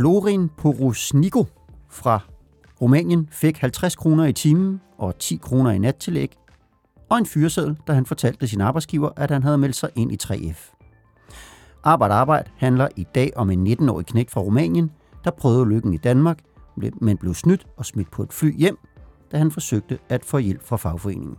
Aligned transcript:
Florin 0.00 0.48
Porosnico 0.48 1.46
fra 1.88 2.20
Rumænien 2.80 3.28
fik 3.30 3.58
50 3.58 3.96
kroner 3.96 4.24
i 4.24 4.32
timen 4.32 4.80
og 4.98 5.18
10 5.18 5.36
kroner 5.36 5.70
i 5.70 5.78
nattillæg, 5.78 6.36
og 7.10 7.18
en 7.18 7.26
fyreseddel, 7.26 7.78
da 7.86 7.92
han 7.92 8.06
fortalte 8.06 8.48
sin 8.48 8.60
arbejdsgiver, 8.60 9.10
at 9.16 9.30
han 9.30 9.42
havde 9.42 9.58
meldt 9.58 9.76
sig 9.76 9.90
ind 9.96 10.12
i 10.12 10.18
3F. 10.22 10.74
Arbejde 11.84 12.14
Arbejde 12.14 12.50
handler 12.56 12.88
i 12.96 13.06
dag 13.14 13.32
om 13.36 13.50
en 13.50 13.66
19-årig 13.66 14.06
knægt 14.06 14.30
fra 14.30 14.40
Rumænien, 14.40 14.90
der 15.24 15.30
prøvede 15.30 15.68
lykken 15.68 15.94
i 15.94 15.98
Danmark, 15.98 16.38
men 17.00 17.16
blev 17.16 17.34
snydt 17.34 17.66
og 17.76 17.86
smidt 17.86 18.10
på 18.10 18.22
et 18.22 18.32
fly 18.32 18.58
hjem, 18.58 18.78
da 19.32 19.38
han 19.38 19.50
forsøgte 19.50 19.98
at 20.08 20.24
få 20.24 20.38
hjælp 20.38 20.62
fra 20.64 20.76
fagforeningen. 20.76 21.36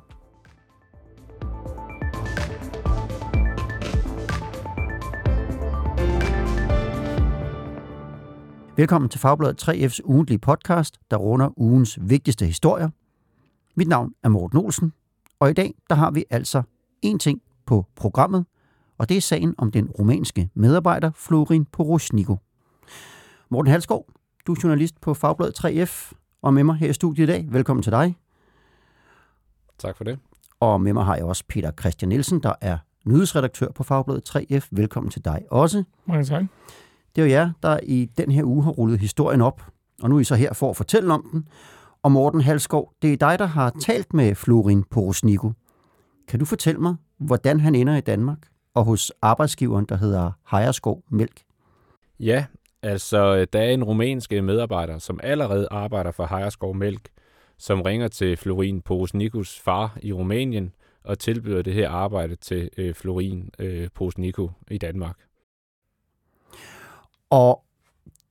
Velkommen 8.82 9.10
til 9.10 9.20
Fagbladet 9.20 9.70
3F's 9.70 10.00
ugentlige 10.04 10.40
podcast, 10.40 11.00
der 11.12 11.18
runder 11.18 11.60
ugens 11.60 12.00
vigtigste 12.02 12.46
historier. 12.46 12.90
Mit 13.76 13.88
navn 13.88 14.14
er 14.24 14.30
Morten 14.30 14.58
Olsen, 14.58 14.94
og 15.40 15.50
i 15.50 15.54
dag 15.54 15.74
der 15.90 15.96
har 15.96 16.12
vi 16.12 16.26
altså 16.30 16.62
én 17.06 17.18
ting 17.18 17.42
på 17.66 17.86
programmet, 17.96 18.46
og 18.98 19.10
det 19.10 19.18
er 19.18 19.22
sagen 19.22 19.56
om 19.58 19.72
den 19.72 19.90
rumænske 19.90 20.50
medarbejder 20.54 21.12
Florin 21.16 21.66
Porosnico. 21.66 22.38
Morten 23.50 23.72
Halskov, 23.72 24.10
du 24.48 24.52
er 24.52 24.60
journalist 24.64 25.02
på 25.02 25.14
Fagbladet 25.14 25.66
3F, 25.66 26.14
og 26.42 26.54
med 26.54 26.64
mig 26.64 26.76
her 26.76 26.90
i 26.90 26.94
studiet 26.94 27.30
i 27.30 27.32
dag. 27.32 27.48
Velkommen 27.50 27.84
til 27.84 27.92
dig. 27.92 28.16
Tak 29.78 29.98
for 29.98 30.04
det. 30.04 30.20
Og 30.60 30.82
med 30.82 30.94
mig 30.94 31.06
har 31.06 31.16
jeg 31.16 31.26
også 31.26 31.44
Peter 31.48 31.72
Christian 31.80 32.10
Nielsen, 32.10 32.44
der 32.44 32.54
er 32.62 32.78
nyhedsredaktør 33.06 33.72
på 33.72 33.84
Fagbladet 33.84 34.36
3F. 34.36 34.68
Velkommen 34.72 35.12
til 35.12 35.26
dig 35.26 35.46
også. 35.50 35.84
Mange 36.06 36.26
tak. 36.26 36.44
Det 37.16 37.22
er 37.22 37.26
jo 37.26 37.32
jer, 37.32 37.52
der 37.64 37.80
i 37.84 38.10
den 38.18 38.32
her 38.32 38.44
uge 38.44 38.64
har 38.64 38.72
rullet 38.72 39.00
historien 39.00 39.42
op, 39.42 39.62
og 40.02 40.10
nu 40.10 40.16
er 40.16 40.20
I 40.20 40.24
så 40.24 40.36
her 40.36 40.54
for 40.54 40.70
at 40.70 40.78
fortælle 40.78 41.14
om 41.14 41.30
den. 41.32 41.48
Og 42.04 42.12
Morten 42.12 42.42
Halskov, 42.42 42.94
det 43.02 43.14
er 43.14 43.18
dig, 43.18 43.40
der 43.40 43.46
har 43.46 43.74
talt 43.82 44.14
med 44.14 44.36
Florin 44.36 44.84
Porosniko. 44.84 45.52
Kan 46.28 46.40
du 46.40 46.46
fortælle 46.46 46.82
mig, 46.82 46.96
hvordan 47.20 47.60
han 47.60 47.76
ender 47.76 47.96
i 47.96 48.02
Danmark 48.02 48.38
og 48.74 48.86
hos 48.86 49.12
arbejdsgiveren, 49.22 49.86
der 49.86 49.96
hedder 49.96 50.32
Hejerskov 50.52 51.04
Mælk? 51.12 51.42
Ja, 52.20 52.46
altså 52.84 53.46
der 53.46 53.60
er 53.60 53.70
en 53.70 53.84
rumænsk 53.84 54.32
medarbejder, 54.32 54.98
som 54.98 55.20
allerede 55.24 55.68
arbejder 55.72 56.12
for 56.12 56.26
Hejerskov 56.26 56.76
Mælk, 56.76 57.10
som 57.58 57.82
ringer 57.82 58.08
til 58.08 58.38
Florin 58.38 58.82
Porosnikos 58.82 59.60
far 59.60 59.98
i 60.02 60.14
Rumænien 60.14 60.74
og 61.04 61.20
tilbyder 61.20 61.62
det 61.62 61.74
her 61.74 61.90
arbejde 61.90 62.36
til 62.36 62.70
øh, 62.78 62.94
Florin 62.94 63.50
øh, 63.60 63.88
Porosniko 63.96 64.52
i 64.72 64.78
Danmark. 64.78 65.16
Og 67.32 67.64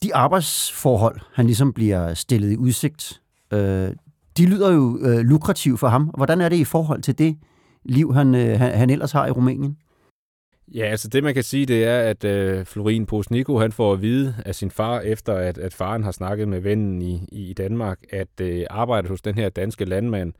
de 0.03 0.15
arbejdsforhold, 0.15 1.21
han 1.35 1.47
ligesom 1.47 1.73
bliver 1.73 2.15
stillet 2.15 2.53
i 2.53 2.57
udsigt, 2.57 3.21
øh, 3.53 3.91
de 4.37 4.47
lyder 4.47 4.73
jo 4.73 4.99
øh, 5.03 5.19
lukrative 5.19 5.79
for 5.79 5.89
ham. 5.89 6.03
Hvordan 6.17 6.41
er 6.41 6.49
det 6.49 6.57
i 6.57 6.65
forhold 6.65 7.03
til 7.03 7.19
det 7.19 7.37
liv, 7.85 8.15
han, 8.15 8.35
øh, 8.35 8.61
han 8.61 8.91
ellers 8.91 9.13
har 9.13 9.27
i 9.27 9.31
Rumænien? 9.31 9.77
Ja, 10.75 10.85
altså 10.85 11.09
det 11.09 11.25
man 11.25 11.35
kan 11.35 11.43
sige, 11.43 11.67
det 11.67 11.85
er, 11.85 12.01
at 12.01 12.25
øh, 12.25 12.65
Florin 12.65 13.07
Posnico, 13.07 13.59
han 13.59 13.73
får 13.73 13.93
at 13.93 14.03
vide 14.03 14.35
af 14.47 14.55
sin 14.55 14.71
far, 14.71 15.01
efter 15.01 15.35
at, 15.35 15.59
at 15.59 15.75
faren 15.75 16.05
har 16.05 16.13
snakket 16.13 16.49
med 16.49 16.61
vennen 16.61 17.03
i, 17.03 17.29
i 17.33 17.53
Danmark, 17.53 17.99
at 18.11 18.41
øh, 18.41 18.67
arbejdet 18.71 19.11
hos 19.11 19.23
den 19.23 19.35
her 19.35 19.49
danske 19.49 19.85
landmand, 19.85 20.33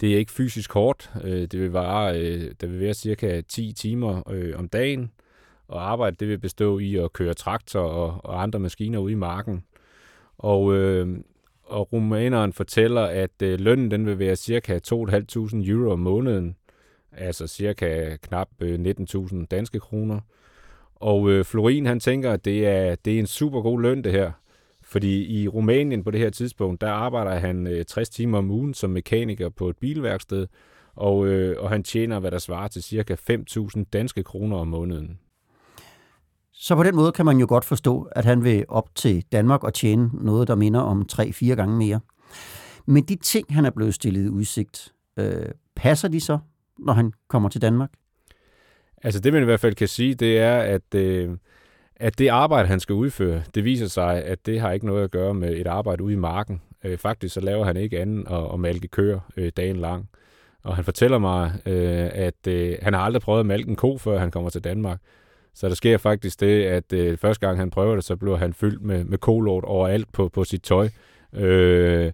det 0.00 0.14
er 0.14 0.18
ikke 0.18 0.32
fysisk 0.32 0.72
hårdt. 0.72 1.10
Øh, 1.24 1.40
det 1.40 1.60
vil 1.60 1.72
være, 1.72 2.20
øh, 2.20 2.50
der 2.60 2.66
vil 2.66 2.80
være 2.80 2.94
cirka 2.94 3.40
10 3.48 3.72
timer 3.72 4.30
øh, 4.30 4.58
om 4.58 4.68
dagen, 4.68 5.10
og 5.72 5.90
arbejde 5.90 6.16
det 6.20 6.28
vil 6.28 6.38
bestå 6.38 6.78
i 6.78 6.96
at 6.96 7.12
køre 7.12 7.34
traktor 7.34 7.80
og, 7.80 8.20
og 8.24 8.42
andre 8.42 8.58
maskiner 8.58 8.98
ud 8.98 9.10
i 9.10 9.14
marken. 9.14 9.64
Og, 10.38 10.74
øh, 10.74 11.18
og 11.64 11.92
rumæneren 11.92 12.52
fortæller, 12.52 13.02
at 13.02 13.42
øh, 13.42 13.60
lønnen 13.60 13.90
den 13.90 14.06
vil 14.06 14.18
være 14.18 14.36
cirka 14.36 14.78
2.500 14.86 15.70
euro 15.70 15.92
om 15.92 15.98
måneden, 15.98 16.56
altså 17.12 17.46
cirka 17.46 18.16
knap 18.22 18.48
øh, 18.60 18.94
19.000 19.14 19.46
danske 19.46 19.80
kroner. 19.80 20.20
Og 20.94 21.30
øh, 21.30 21.44
Florin 21.44 21.86
han 21.86 22.00
tænker, 22.00 22.32
at 22.32 22.44
det 22.44 22.66
er, 22.66 22.94
det 22.94 23.14
er 23.14 23.18
en 23.18 23.26
super 23.26 23.60
god 23.60 23.80
løn 23.80 24.04
det 24.04 24.12
her, 24.12 24.32
fordi 24.82 25.42
i 25.42 25.48
Rumænien 25.48 26.04
på 26.04 26.10
det 26.10 26.20
her 26.20 26.30
tidspunkt, 26.30 26.80
der 26.80 26.90
arbejder 26.90 27.30
han 27.30 27.66
øh, 27.66 27.84
60 27.84 28.08
timer 28.08 28.38
om 28.38 28.50
ugen 28.50 28.74
som 28.74 28.90
mekaniker 28.90 29.48
på 29.48 29.68
et 29.68 29.76
bilværksted, 29.76 30.46
og, 30.94 31.26
øh, 31.26 31.62
og 31.62 31.70
han 31.70 31.82
tjener, 31.82 32.20
hvad 32.20 32.30
der 32.30 32.38
svarer 32.38 32.68
til 32.68 32.82
cirka 32.82 33.16
5.000 33.30 33.84
danske 33.92 34.22
kroner 34.22 34.56
om 34.56 34.68
måneden. 34.68 35.18
Så 36.62 36.76
på 36.76 36.82
den 36.82 36.96
måde 36.96 37.12
kan 37.12 37.26
man 37.26 37.38
jo 37.38 37.46
godt 37.48 37.64
forstå, 37.64 38.08
at 38.12 38.24
han 38.24 38.44
vil 38.44 38.64
op 38.68 38.94
til 38.94 39.24
Danmark 39.32 39.64
og 39.64 39.74
tjene 39.74 40.10
noget, 40.12 40.48
der 40.48 40.54
minder 40.54 40.80
om 40.80 41.06
3-4 41.12 41.54
gange 41.54 41.76
mere. 41.76 42.00
Men 42.86 43.04
de 43.04 43.16
ting, 43.16 43.46
han 43.54 43.64
er 43.64 43.70
blevet 43.70 43.94
stillet 43.94 44.24
i 44.24 44.28
udsigt, 44.28 44.92
øh, 45.16 45.46
passer 45.76 46.08
de 46.08 46.20
så, 46.20 46.38
når 46.78 46.92
han 46.92 47.12
kommer 47.28 47.48
til 47.48 47.62
Danmark? 47.62 47.90
Altså 49.02 49.20
det, 49.20 49.32
man 49.32 49.42
i 49.42 49.44
hvert 49.44 49.60
fald 49.60 49.74
kan 49.74 49.88
sige, 49.88 50.14
det 50.14 50.38
er, 50.38 50.56
at, 50.56 50.94
øh, 50.94 51.30
at 51.96 52.18
det 52.18 52.28
arbejde, 52.28 52.68
han 52.68 52.80
skal 52.80 52.94
udføre, 52.94 53.42
det 53.54 53.64
viser 53.64 53.86
sig, 53.86 54.24
at 54.24 54.46
det 54.46 54.60
har 54.60 54.72
ikke 54.72 54.86
noget 54.86 55.04
at 55.04 55.10
gøre 55.10 55.34
med 55.34 55.56
et 55.56 55.66
arbejde 55.66 56.02
ude 56.02 56.12
i 56.12 56.16
marken. 56.16 56.62
Øh, 56.84 56.98
faktisk 56.98 57.34
så 57.34 57.40
laver 57.40 57.64
han 57.64 57.76
ikke 57.76 58.00
andet 58.00 58.26
at, 58.30 58.52
at 58.52 58.60
malke 58.60 58.88
køer 58.88 59.20
øh, 59.36 59.52
dagen 59.56 59.76
lang. 59.76 60.08
Og 60.62 60.76
han 60.76 60.84
fortæller 60.84 61.18
mig, 61.18 61.52
øh, 61.66 62.10
at 62.12 62.46
øh, 62.48 62.76
han 62.82 62.94
har 62.94 63.00
aldrig 63.00 63.22
prøvet 63.22 63.40
at 63.40 63.46
malke 63.46 63.70
en 63.70 63.76
ko, 63.76 63.98
før 63.98 64.18
han 64.18 64.30
kommer 64.30 64.50
til 64.50 64.64
Danmark. 64.64 65.00
Så 65.54 65.68
der 65.68 65.74
sker 65.74 65.98
faktisk 65.98 66.40
det, 66.40 66.64
at 66.64 66.92
øh, 66.92 67.18
første 67.18 67.46
gang 67.46 67.58
han 67.58 67.70
prøver 67.70 67.94
det, 67.94 68.04
så 68.04 68.16
bliver 68.16 68.36
han 68.36 68.54
fyldt 68.54 68.82
med, 68.82 69.04
med 69.04 69.18
kolort 69.18 69.64
overalt 69.64 70.12
på, 70.12 70.28
på 70.28 70.44
sit 70.44 70.62
tøj. 70.62 70.88
Øh, 71.32 72.12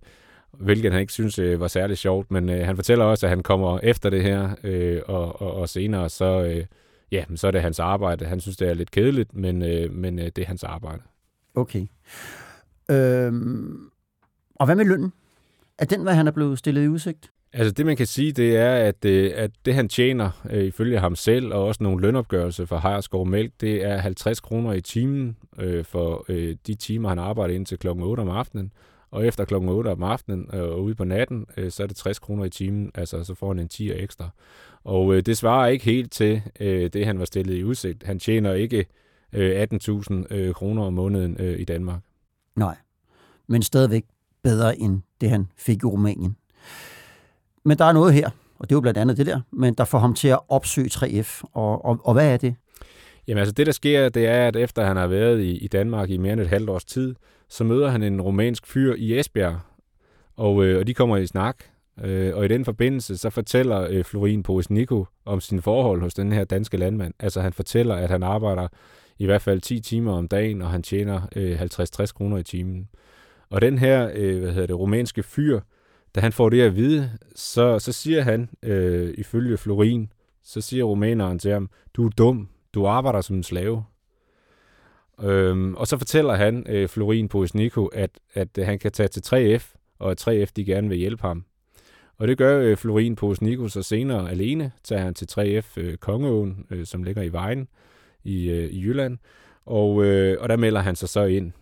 hvilket 0.53 0.93
han 0.93 1.01
ikke 1.01 1.13
synes 1.13 1.39
øh, 1.39 1.61
var 1.61 1.69
særlig 1.69 1.99
sjovt, 1.99 2.31
men 2.31 2.49
øh, 2.49 2.67
han 2.67 2.77
fortæller 2.77 3.05
også, 3.05 3.27
at 3.27 3.31
han 3.31 3.43
kommer 3.43 3.81
efter 3.83 4.11
det 4.11 4.23
her, 4.23 4.51
øh, 4.65 5.01
og, 5.07 5.43
og, 5.43 5.55
og 5.55 5.69
senere 5.69 6.09
så, 6.09 6.45
øh, 6.45 6.65
ja, 7.13 7.25
så 7.35 7.47
er 7.47 7.51
det 7.51 7.63
hans 7.63 7.79
arbejde. 7.79 8.25
Han 8.25 8.41
synes, 8.41 8.57
det 8.57 8.69
er 8.69 8.75
lidt 8.75 8.91
kedeligt, 8.91 9.35
men, 9.35 9.63
øh, 9.63 9.93
men 9.93 10.19
øh, 10.19 10.25
det 10.25 10.39
er 10.39 10.47
hans 10.47 10.65
arbejde. 10.65 11.03
Okay. 11.55 11.87
Øhm, 12.91 13.91
og 14.55 14.67
hvad 14.67 14.77
med 14.77 14.85
lønnen? 14.85 15.13
Er 15.79 15.85
den, 15.85 16.03
hvad 16.03 16.15
han 16.15 16.27
er 16.27 16.31
blevet 16.31 16.59
stillet 16.59 16.85
i 16.85 16.89
udsigt? 16.89 17.31
Altså 17.53 17.73
det, 17.73 17.87
man 17.87 17.97
kan 17.97 18.07
sige, 18.07 18.33
det 18.33 18.57
er, 18.57 18.75
at, 18.75 19.05
øh, 19.05 19.33
at 19.35 19.51
det, 19.65 19.75
han 19.75 19.89
tjener, 19.89 20.31
øh, 20.51 20.65
ifølge 20.65 20.99
ham 20.99 21.17
selv, 21.17 21.53
og 21.53 21.65
også 21.65 21.83
nogle 21.83 22.01
lønopgørelser 22.01 22.67
for 22.67 22.79
Hejerskov 22.79 23.27
Mælk, 23.27 23.53
det 23.61 23.85
er 23.85 23.97
50 23.97 24.41
kroner 24.41 24.73
i 24.73 24.81
timen 24.81 25.37
øh, 25.59 25.85
for 25.85 26.25
øh, 26.29 26.57
de 26.67 26.75
timer, 26.75 27.09
han 27.09 27.19
arbejder 27.19 27.55
indtil 27.55 27.79
klokken 27.79 28.05
8 28.05 28.21
om 28.21 28.29
aftenen. 28.29 28.73
Og 29.11 29.27
efter 29.27 29.45
klokken 29.45 29.71
8 29.71 29.89
om 29.89 30.03
aftenen 30.03 30.51
øh, 30.55 30.63
og 30.63 30.83
ude 30.83 30.95
på 30.95 31.05
natten, 31.05 31.47
øh, 31.57 31.71
så 31.71 31.83
er 31.83 31.87
det 31.87 31.97
60 31.97 32.19
kroner 32.19 32.45
i 32.45 32.51
timen, 32.51 32.91
altså 32.95 33.25
så 33.25 33.35
får 33.35 33.49
han 33.49 33.59
en 33.59 33.69
10 33.69 33.93
ekstra. 33.93 34.31
Og 34.85 35.15
øh, 35.15 35.23
det 35.27 35.37
svarer 35.37 35.67
ikke 35.69 35.85
helt 35.85 36.13
til 36.13 36.43
øh, 36.61 36.91
det, 36.93 37.07
han 37.07 37.19
var 37.19 37.25
stillet 37.25 37.55
i 37.55 37.65
udsigt. 37.65 38.03
Han 38.03 38.19
tjener 38.19 38.55
ikke 38.55 38.87
øh, 39.33 39.67
18.000 39.73 40.35
øh, 40.35 40.55
kroner 40.55 40.83
om 40.83 40.93
måneden 40.93 41.37
øh, 41.41 41.61
i 41.61 41.65
Danmark. 41.65 42.01
Nej, 42.57 42.77
men 43.47 43.63
stadigvæk 43.63 44.05
bedre 44.43 44.79
end 44.79 45.03
det, 45.21 45.31
han 45.31 45.47
fik 45.57 45.83
i 45.83 45.87
Rumænien. 45.87 46.37
Men 47.65 47.79
der 47.79 47.85
er 47.85 47.93
noget 47.93 48.15
her, 48.15 48.31
og 48.59 48.69
det 48.69 48.75
er 48.75 48.77
jo 48.77 48.81
blandt 48.81 48.99
andet 48.99 49.17
det 49.17 49.27
der, 49.27 49.41
men 49.53 49.75
der 49.75 49.85
får 49.85 49.99
ham 49.99 50.15
til 50.15 50.29
at 50.29 50.39
opsøge 50.49 50.91
3F. 50.93 51.43
Og, 51.53 51.85
og, 51.85 52.01
og 52.05 52.13
hvad 52.13 52.33
er 52.33 52.37
det? 52.37 52.55
Jamen 53.29 53.39
altså 53.39 53.53
det, 53.53 53.67
der 53.67 53.73
sker, 53.73 54.09
det 54.09 54.27
er, 54.27 54.49
at 54.49 54.57
efter 54.57 54.85
han 54.85 54.97
har 54.97 55.07
været 55.07 55.41
i, 55.41 55.57
i 55.57 55.69
Danmark 55.69 56.11
i 56.11 56.17
mere 56.17 56.33
end 56.33 56.41
et 56.41 56.49
halvt 56.49 56.71
års 56.71 56.85
tid, 56.85 57.15
så 57.49 57.65
møder 57.65 57.89
han 57.89 58.03
en 58.03 58.21
romansk 58.21 58.67
fyr 58.67 58.95
i 58.99 59.19
Esbjerg, 59.19 59.61
og, 60.37 60.65
øh, 60.65 60.79
og 60.79 60.87
de 60.87 60.95
kommer 60.95 61.17
i 61.17 61.27
snak. 61.27 61.57
Øh, 62.05 62.37
og 62.37 62.45
i 62.45 62.49
den 62.49 62.65
forbindelse, 62.65 63.17
så 63.17 63.31
fortæller 63.31 63.87
øh, 63.91 64.05
Florin 64.05 64.43
Poesnico 64.43 65.07
om 65.25 65.41
sin 65.41 65.63
forhold 65.63 66.01
hos 66.01 66.15
den 66.15 66.33
her 66.33 66.45
danske 66.45 66.77
landmand. 66.77 67.15
Altså 67.21 67.41
han 67.41 67.53
fortæller, 67.53 67.95
at 67.95 68.11
han 68.11 68.23
arbejder 68.23 68.69
i 69.19 69.27
hvert 69.27 69.43
fald 69.43 69.61
10 69.61 69.81
timer 69.81 70.13
om 70.13 70.29
dagen, 70.29 70.63
og 70.63 70.71
han 70.71 70.83
tjener 70.83 71.21
øh, 71.37 71.63
50-60 71.63 72.13
kroner 72.13 72.39
i 72.39 72.43
timen. 72.43 72.89
Og 73.51 73.61
den 73.61 73.79
her, 73.79 74.11
øh, 74.15 74.41
hvad 74.41 74.53
hedder 74.53 74.67
det, 74.67 74.79
romanske 74.79 75.23
fyr, 75.23 75.61
da 76.19 76.23
han 76.23 76.33
får 76.33 76.49
det 76.49 76.63
at 76.63 76.77
vide, 76.77 77.11
så, 77.35 77.79
så 77.79 77.93
siger 77.93 78.23
han, 78.23 78.49
øh, 78.63 79.15
ifølge 79.19 79.57
Florin, 79.57 80.13
så 80.43 80.61
siger 80.61 80.85
romaneren 80.85 81.39
til 81.39 81.51
ham, 81.51 81.71
du 81.95 82.07
er 82.07 82.11
dum, 82.11 82.49
du 82.75 82.87
arbejder 82.87 83.21
som 83.21 83.37
en 83.37 83.43
slave. 83.43 83.85
Øhm, 85.23 85.75
og 85.75 85.87
så 85.87 85.99
fortæller 85.99 86.35
han, 86.35 86.67
øh, 86.69 86.89
Florin 86.89 87.29
Poesnico, 87.29 87.87
at, 87.87 88.11
at 88.35 88.59
øh, 88.59 88.67
han 88.67 88.79
kan 88.79 88.93
tage 88.93 89.09
til 89.09 89.23
3F, 89.27 89.75
og 89.99 90.11
at 90.11 90.29
3F 90.29 90.51
de 90.57 90.65
gerne 90.65 90.89
vil 90.89 90.99
hjælpe 90.99 91.23
ham. 91.23 91.45
Og 92.17 92.29
det 92.29 92.39
gør 92.39 92.61
øh, 92.61 92.77
Florin 92.77 93.17
Poesnico 93.17 93.69
så 93.69 93.83
senere 93.83 94.31
alene, 94.31 94.73
tager 94.85 95.03
han 95.03 95.15
til 95.15 95.29
3F 95.31 95.81
øh, 95.81 95.97
Kongeåen, 95.97 96.67
øh, 96.71 96.87
som 96.87 97.03
ligger 97.03 97.23
i 97.23 97.33
Vejen 97.33 97.69
i, 98.25 98.51
øh, 98.51 98.71
i 98.71 98.81
Jylland, 98.81 99.19
og, 99.67 100.05
øh, 100.05 100.37
og 100.41 100.49
der 100.49 100.57
melder 100.57 100.81
han 100.81 100.97
sig 100.97 101.09
så 101.09 101.25
ind 101.25 101.53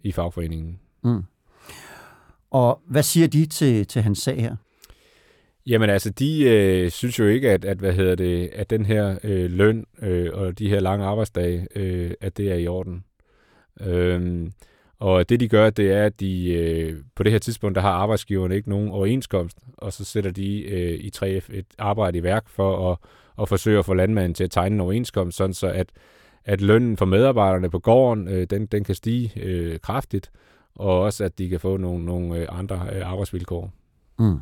i 0.00 0.12
fagforeningen. 0.12 0.80
Mm. 1.04 1.24
Og 2.54 2.80
hvad 2.86 3.02
siger 3.02 3.28
de 3.28 3.46
til, 3.46 3.86
til 3.86 4.02
hans 4.02 4.18
sag 4.18 4.40
her? 4.40 4.56
Jamen 5.66 5.90
altså, 5.90 6.10
de 6.10 6.42
øh, 6.44 6.90
synes 6.90 7.18
jo 7.18 7.26
ikke, 7.26 7.50
at, 7.50 7.64
at, 7.64 7.78
hvad 7.78 7.92
hedder 7.92 8.14
det, 8.14 8.50
at 8.52 8.70
den 8.70 8.86
her 8.86 9.18
øh, 9.24 9.50
løn 9.50 9.86
øh, 10.02 10.30
og 10.32 10.58
de 10.58 10.68
her 10.68 10.80
lange 10.80 11.04
arbejdsdage, 11.04 11.68
øh, 11.76 12.10
at 12.20 12.36
det 12.36 12.52
er 12.52 12.54
i 12.54 12.66
orden. 12.66 13.04
Øhm, 13.80 14.52
og 14.98 15.28
det 15.28 15.40
de 15.40 15.48
gør, 15.48 15.70
det 15.70 15.92
er, 15.92 16.06
at 16.06 16.20
de 16.20 16.52
øh, 16.52 16.96
på 17.14 17.22
det 17.22 17.32
her 17.32 17.38
tidspunkt, 17.38 17.74
der 17.74 17.80
har 17.80 17.90
arbejdsgiverne 17.90 18.56
ikke 18.56 18.70
nogen 18.70 18.88
overenskomst, 18.88 19.58
og 19.78 19.92
så 19.92 20.04
sætter 20.04 20.30
de 20.30 20.62
øh, 20.62 21.00
i 21.00 21.10
3F 21.16 21.56
et 21.56 21.66
arbejde 21.78 22.18
i 22.18 22.22
værk 22.22 22.48
for 22.48 22.92
at, 22.92 22.98
at 23.42 23.48
forsøge 23.48 23.78
at 23.78 23.84
få 23.84 23.94
landmanden 23.94 24.34
til 24.34 24.44
at 24.44 24.50
tegne 24.50 24.74
en 24.74 24.80
overenskomst, 24.80 25.36
sådan 25.36 25.54
så 25.54 25.66
at, 25.66 25.86
at 26.44 26.60
lønnen 26.60 26.96
for 26.96 27.04
medarbejderne 27.04 27.70
på 27.70 27.78
gården, 27.78 28.28
øh, 28.28 28.46
den, 28.50 28.66
den 28.66 28.84
kan 28.84 28.94
stige 28.94 29.32
øh, 29.36 29.78
kraftigt, 29.80 30.30
og 30.74 31.00
også 31.00 31.24
at 31.24 31.38
de 31.38 31.48
kan 31.48 31.60
få 31.60 31.76
nogle, 31.76 32.04
nogle 32.04 32.36
øh, 32.36 32.46
andre 32.50 32.88
øh, 32.92 33.10
arbejdsvilkår. 33.10 33.72
Mm. 34.18 34.38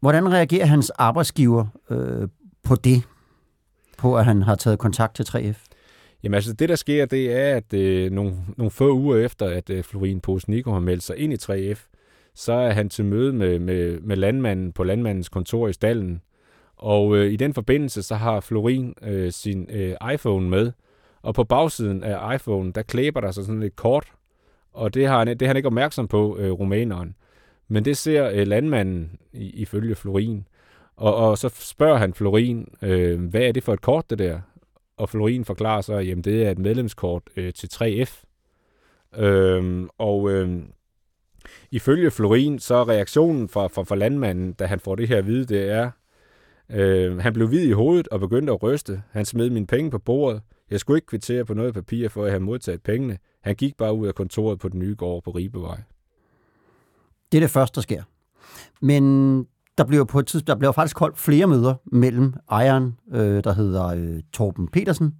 Hvordan 0.00 0.32
reagerer 0.32 0.66
hans 0.66 0.90
arbejdsgiver 0.90 1.66
øh, 1.90 2.28
på 2.62 2.74
det, 2.74 3.02
på 3.98 4.16
at 4.16 4.24
han 4.24 4.42
har 4.42 4.54
taget 4.54 4.78
kontakt 4.78 5.16
til 5.16 5.22
3F? 5.22 5.66
Jamen 6.22 6.34
altså, 6.34 6.52
det 6.52 6.68
der 6.68 6.74
sker, 6.74 7.06
det 7.06 7.32
er, 7.32 7.56
at 7.56 7.74
øh, 7.74 8.10
nogle, 8.10 8.36
nogle 8.56 8.70
få 8.70 8.92
uger 8.94 9.16
efter, 9.16 9.46
at 9.46 9.70
øh, 9.70 9.84
Florin 9.84 10.20
Posnico 10.20 10.72
har 10.72 10.80
meldt 10.80 11.02
sig 11.02 11.16
ind 11.16 11.32
i 11.32 11.36
3F, 11.36 11.88
så 12.34 12.52
er 12.52 12.70
han 12.70 12.88
til 12.88 13.04
møde 13.04 13.32
med, 13.32 13.58
med, 13.58 14.00
med 14.00 14.16
landmanden 14.16 14.72
på 14.72 14.84
landmandens 14.84 15.28
kontor 15.28 15.68
i 15.68 15.72
stallen. 15.72 16.20
Og 16.76 17.16
øh, 17.16 17.32
i 17.32 17.36
den 17.36 17.54
forbindelse, 17.54 18.02
så 18.02 18.14
har 18.14 18.40
Florin 18.40 18.94
øh, 19.02 19.32
sin 19.32 19.70
øh, 19.70 19.94
iPhone 20.14 20.48
med, 20.48 20.72
og 21.22 21.34
på 21.34 21.44
bagsiden 21.44 22.04
af 22.04 22.34
iPhone, 22.34 22.72
der 22.72 22.82
klæber 22.82 23.20
der 23.20 23.30
sig 23.30 23.44
sådan 23.44 23.62
et 23.62 23.76
kort, 23.76 24.12
og 24.78 24.94
det 24.94 25.06
har 25.06 25.18
han, 25.18 25.28
det 25.28 25.42
har 25.42 25.46
han 25.46 25.56
ikke 25.56 25.66
opmærksom 25.66 26.08
på, 26.08 26.36
øh, 26.38 26.50
rumæneren. 26.50 27.14
Men 27.68 27.84
det 27.84 27.96
ser 27.96 28.30
øh, 28.30 28.46
landmanden 28.46 29.18
i, 29.32 29.50
ifølge 29.50 29.94
Florin. 29.94 30.46
Og, 30.96 31.16
og 31.16 31.38
så 31.38 31.48
spørger 31.54 31.96
han 31.96 32.14
Florin, 32.14 32.68
øh, 32.82 33.24
hvad 33.24 33.40
er 33.40 33.52
det 33.52 33.64
for 33.64 33.72
et 33.72 33.80
kort, 33.80 34.10
det 34.10 34.18
der? 34.18 34.40
Og 34.96 35.08
Florin 35.08 35.44
forklarer 35.44 35.80
så, 35.80 35.94
at 35.94 36.24
det 36.24 36.46
er 36.46 36.50
et 36.50 36.58
medlemskort 36.58 37.22
øh, 37.36 37.52
til 37.52 37.68
3F. 37.74 38.24
Øh, 39.22 39.88
og 39.98 40.30
øh, 40.30 40.62
ifølge 41.70 42.10
Florin, 42.10 42.58
så 42.58 42.74
er 42.74 42.88
reaktionen 42.88 43.48
fra, 43.48 43.66
fra, 43.66 43.82
fra 43.82 43.96
landmanden, 43.96 44.52
da 44.52 44.66
han 44.66 44.80
får 44.80 44.94
det 44.94 45.08
her 45.08 45.18
at 45.18 45.26
vide, 45.26 45.44
det 45.44 45.70
er, 45.70 45.90
øh, 46.70 47.18
han 47.18 47.32
blev 47.32 47.48
hvid 47.48 47.62
i 47.62 47.72
hovedet 47.72 48.08
og 48.08 48.20
begyndte 48.20 48.52
at 48.52 48.62
ryste. 48.62 49.02
Han 49.10 49.24
smed 49.24 49.50
mine 49.50 49.66
penge 49.66 49.90
på 49.90 49.98
bordet. 49.98 50.42
Jeg 50.70 50.80
skulle 50.80 50.98
ikke 50.98 51.06
kvittere 51.06 51.44
på 51.44 51.54
noget 51.54 51.74
papir, 51.74 52.08
for 52.08 52.24
at 52.24 52.30
have 52.30 52.40
modtaget 52.40 52.82
pengene. 52.82 53.18
Han 53.42 53.54
gik 53.54 53.76
bare 53.76 53.94
ud 53.94 54.06
af 54.06 54.14
kontoret 54.14 54.58
på 54.58 54.68
den 54.68 54.78
nye 54.78 54.94
gård 54.98 55.22
på 55.22 55.30
Ribevej. 55.30 55.82
Det 57.32 57.38
er 57.38 57.42
det 57.42 57.50
første, 57.50 57.74
der 57.74 57.80
sker. 57.80 58.02
Men 58.80 59.46
der 59.78 59.84
bliver 59.84 60.04
på 60.04 60.18
et 60.18 60.26
tidspunkt, 60.26 60.46
der 60.46 60.54
bliver 60.54 60.72
faktisk 60.72 60.98
holdt 60.98 61.18
flere 61.18 61.46
møder 61.46 61.74
mellem 61.84 62.34
ejeren, 62.50 62.98
øh, 63.12 63.44
der 63.44 63.52
hedder 63.52 63.86
øh, 63.86 64.20
Torben 64.32 64.68
Petersen, 64.68 65.14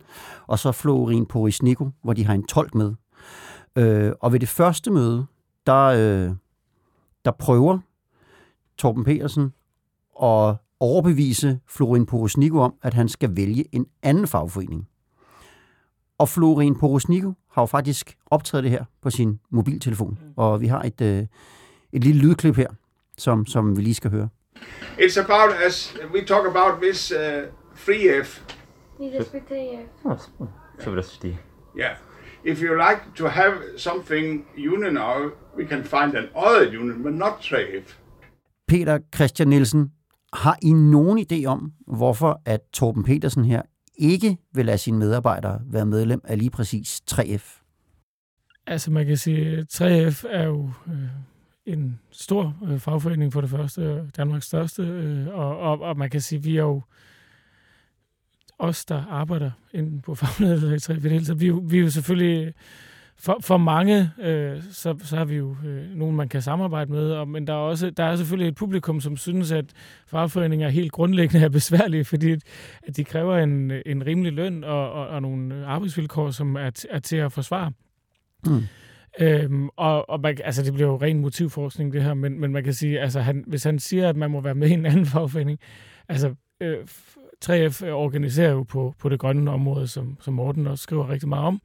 og 0.46 0.58
så 0.58 0.72
Florin 0.72 1.26
Porisnico, 1.26 1.90
hvor 2.02 2.12
de 2.12 2.24
har 2.24 2.34
en 2.34 2.46
tolk 2.46 2.74
med. 2.74 2.94
Øh, 3.76 4.12
og 4.20 4.32
ved 4.32 4.40
det 4.40 4.48
første 4.48 4.90
møde, 4.90 5.26
der, 5.66 5.84
øh, 5.84 6.34
der 7.24 7.30
prøver 7.30 7.78
Torben 8.78 9.04
Petersen 9.04 9.52
at 10.22 10.56
overbevise 10.80 11.60
Florin 11.66 12.06
Porosnico 12.06 12.58
om, 12.58 12.74
at 12.82 12.94
han 12.94 13.08
skal 13.08 13.36
vælge 13.36 13.64
en 13.72 13.86
anden 14.02 14.26
fagforening. 14.26 14.88
Og 16.18 16.28
Florin 16.28 16.78
Porosnico 16.78 17.32
har 17.50 17.62
jo 17.62 17.66
faktisk 17.66 18.16
optaget 18.26 18.64
det 18.64 18.70
her 18.70 18.84
på 19.02 19.10
sin 19.10 19.40
mobiltelefon, 19.50 20.18
og 20.36 20.60
vi 20.60 20.66
har 20.66 20.82
et, 20.82 21.00
øh, 21.00 21.26
et 21.92 22.04
lille 22.04 22.20
lydklip 22.20 22.56
her, 22.56 22.68
som, 23.18 23.46
som 23.46 23.76
vi 23.76 23.82
lige 23.82 23.94
skal 23.94 24.10
høre. 24.10 24.28
It's 24.98 25.20
about 25.20 25.54
as 25.66 25.96
we 26.14 26.24
talk 26.24 26.46
about 26.46 26.82
this 26.82 27.12
uh, 27.12 27.18
free 27.74 28.22
F. 28.24 28.42
Yeah. 31.76 31.96
If 32.44 32.62
you 32.62 32.74
like 32.74 33.00
to 33.16 33.26
have 33.26 33.54
something 33.76 34.46
union 34.56 34.94
now, 34.94 35.30
we 35.56 35.66
can 35.66 35.84
find 35.84 36.14
an 36.14 36.28
other 36.34 36.64
union, 36.78 37.02
but 37.02 37.12
not 37.12 37.32
3F. 37.40 37.94
Peter 38.68 38.98
Christian 39.14 39.48
Nielsen, 39.48 39.92
har 40.32 40.58
I 40.62 40.72
nogen 40.72 41.26
idé 41.32 41.44
om, 41.44 41.72
hvorfor 41.86 42.42
at 42.44 42.60
Torben 42.72 43.04
Petersen 43.04 43.44
her 43.44 43.62
ikke 43.98 44.38
vil 44.54 44.66
lade 44.66 44.78
sine 44.78 44.98
medarbejdere 44.98 45.60
være 45.66 45.86
medlem 45.86 46.20
af 46.24 46.38
lige 46.38 46.50
præcis 46.50 47.02
3F? 47.10 47.64
Altså 48.66 48.90
man 48.90 49.06
kan 49.06 49.16
sige, 49.16 49.56
at 49.56 49.66
3F 49.74 50.26
er 50.28 50.44
jo 50.44 50.70
øh, 50.86 51.08
en 51.66 52.00
stor 52.10 52.56
øh, 52.68 52.78
fagforening 52.78 53.32
for 53.32 53.40
det 53.40 53.50
første, 53.50 54.10
Danmarks 54.16 54.46
største, 54.46 54.82
øh, 54.82 55.26
og, 55.28 55.58
og, 55.58 55.80
og 55.80 55.96
man 55.96 56.10
kan 56.10 56.20
sige, 56.20 56.38
at 56.38 56.44
vi 56.44 56.56
er 56.56 56.62
jo 56.62 56.82
os, 58.58 58.84
der 58.84 59.04
arbejder 59.04 59.50
inden 59.74 60.00
på 60.00 60.14
fagforeningen 60.14 60.72
i 60.72 60.76
3F, 60.76 61.24
så 61.24 61.34
vi, 61.34 61.50
vi 61.50 61.78
er 61.78 61.82
jo 61.82 61.90
selvfølgelig 61.90 62.54
for, 63.20 63.38
for 63.40 63.56
mange, 63.56 64.10
øh, 64.20 64.62
så, 64.72 64.96
så 65.04 65.16
har 65.16 65.24
vi 65.24 65.36
jo 65.36 65.56
øh, 65.64 65.90
nogen, 65.96 66.16
man 66.16 66.28
kan 66.28 66.42
samarbejde 66.42 66.92
med, 66.92 67.10
og, 67.10 67.28
men 67.28 67.46
der 67.46 67.52
er, 67.52 67.56
også, 67.56 67.90
der 67.90 68.04
er 68.04 68.16
selvfølgelig 68.16 68.48
et 68.48 68.54
publikum, 68.54 69.00
som 69.00 69.16
synes, 69.16 69.52
at 69.52 69.64
fagforeninger 70.06 70.66
er 70.66 70.70
helt 70.70 70.92
grundlæggende 70.92 71.44
er 71.44 71.48
besværlige, 71.48 72.04
fordi 72.04 72.32
at 72.82 72.96
de 72.96 73.04
kræver 73.04 73.38
en, 73.38 73.72
en 73.86 74.06
rimelig 74.06 74.32
løn 74.32 74.64
og, 74.64 74.92
og, 74.92 75.08
og 75.08 75.22
nogle 75.22 75.66
arbejdsvilkår, 75.66 76.30
som 76.30 76.56
er, 76.56 76.86
er 76.90 76.98
til 76.98 77.16
at 77.16 77.32
forsvare. 77.32 77.72
Mm. 78.46 78.62
Øhm, 79.20 79.68
og 79.76 80.10
og 80.10 80.20
man, 80.20 80.38
altså, 80.44 80.62
det 80.62 80.72
bliver 80.72 80.88
jo 80.88 80.96
ren 80.96 81.18
motivforskning, 81.18 81.92
det 81.92 82.02
her, 82.02 82.14
men, 82.14 82.40
men 82.40 82.52
man 82.52 82.64
kan 82.64 82.72
sige, 82.72 83.00
altså, 83.00 83.20
han, 83.20 83.44
hvis 83.46 83.64
han 83.64 83.78
siger, 83.78 84.08
at 84.08 84.16
man 84.16 84.30
må 84.30 84.40
være 84.40 84.54
med 84.54 84.68
i 84.68 84.72
en 84.72 84.86
anden 84.86 85.06
fagforening, 85.12 85.58
altså, 86.08 86.34
øh, 86.60 86.76
3F 87.44 87.86
organiserer 87.86 88.50
jo 88.50 88.62
på, 88.62 88.94
på 88.98 89.08
det 89.08 89.20
grønne 89.20 89.50
område, 89.50 89.86
som, 89.88 90.16
som 90.20 90.34
Morten 90.34 90.66
også 90.66 90.82
skriver 90.82 91.08
rigtig 91.08 91.28
meget 91.28 91.44
om, 91.44 91.60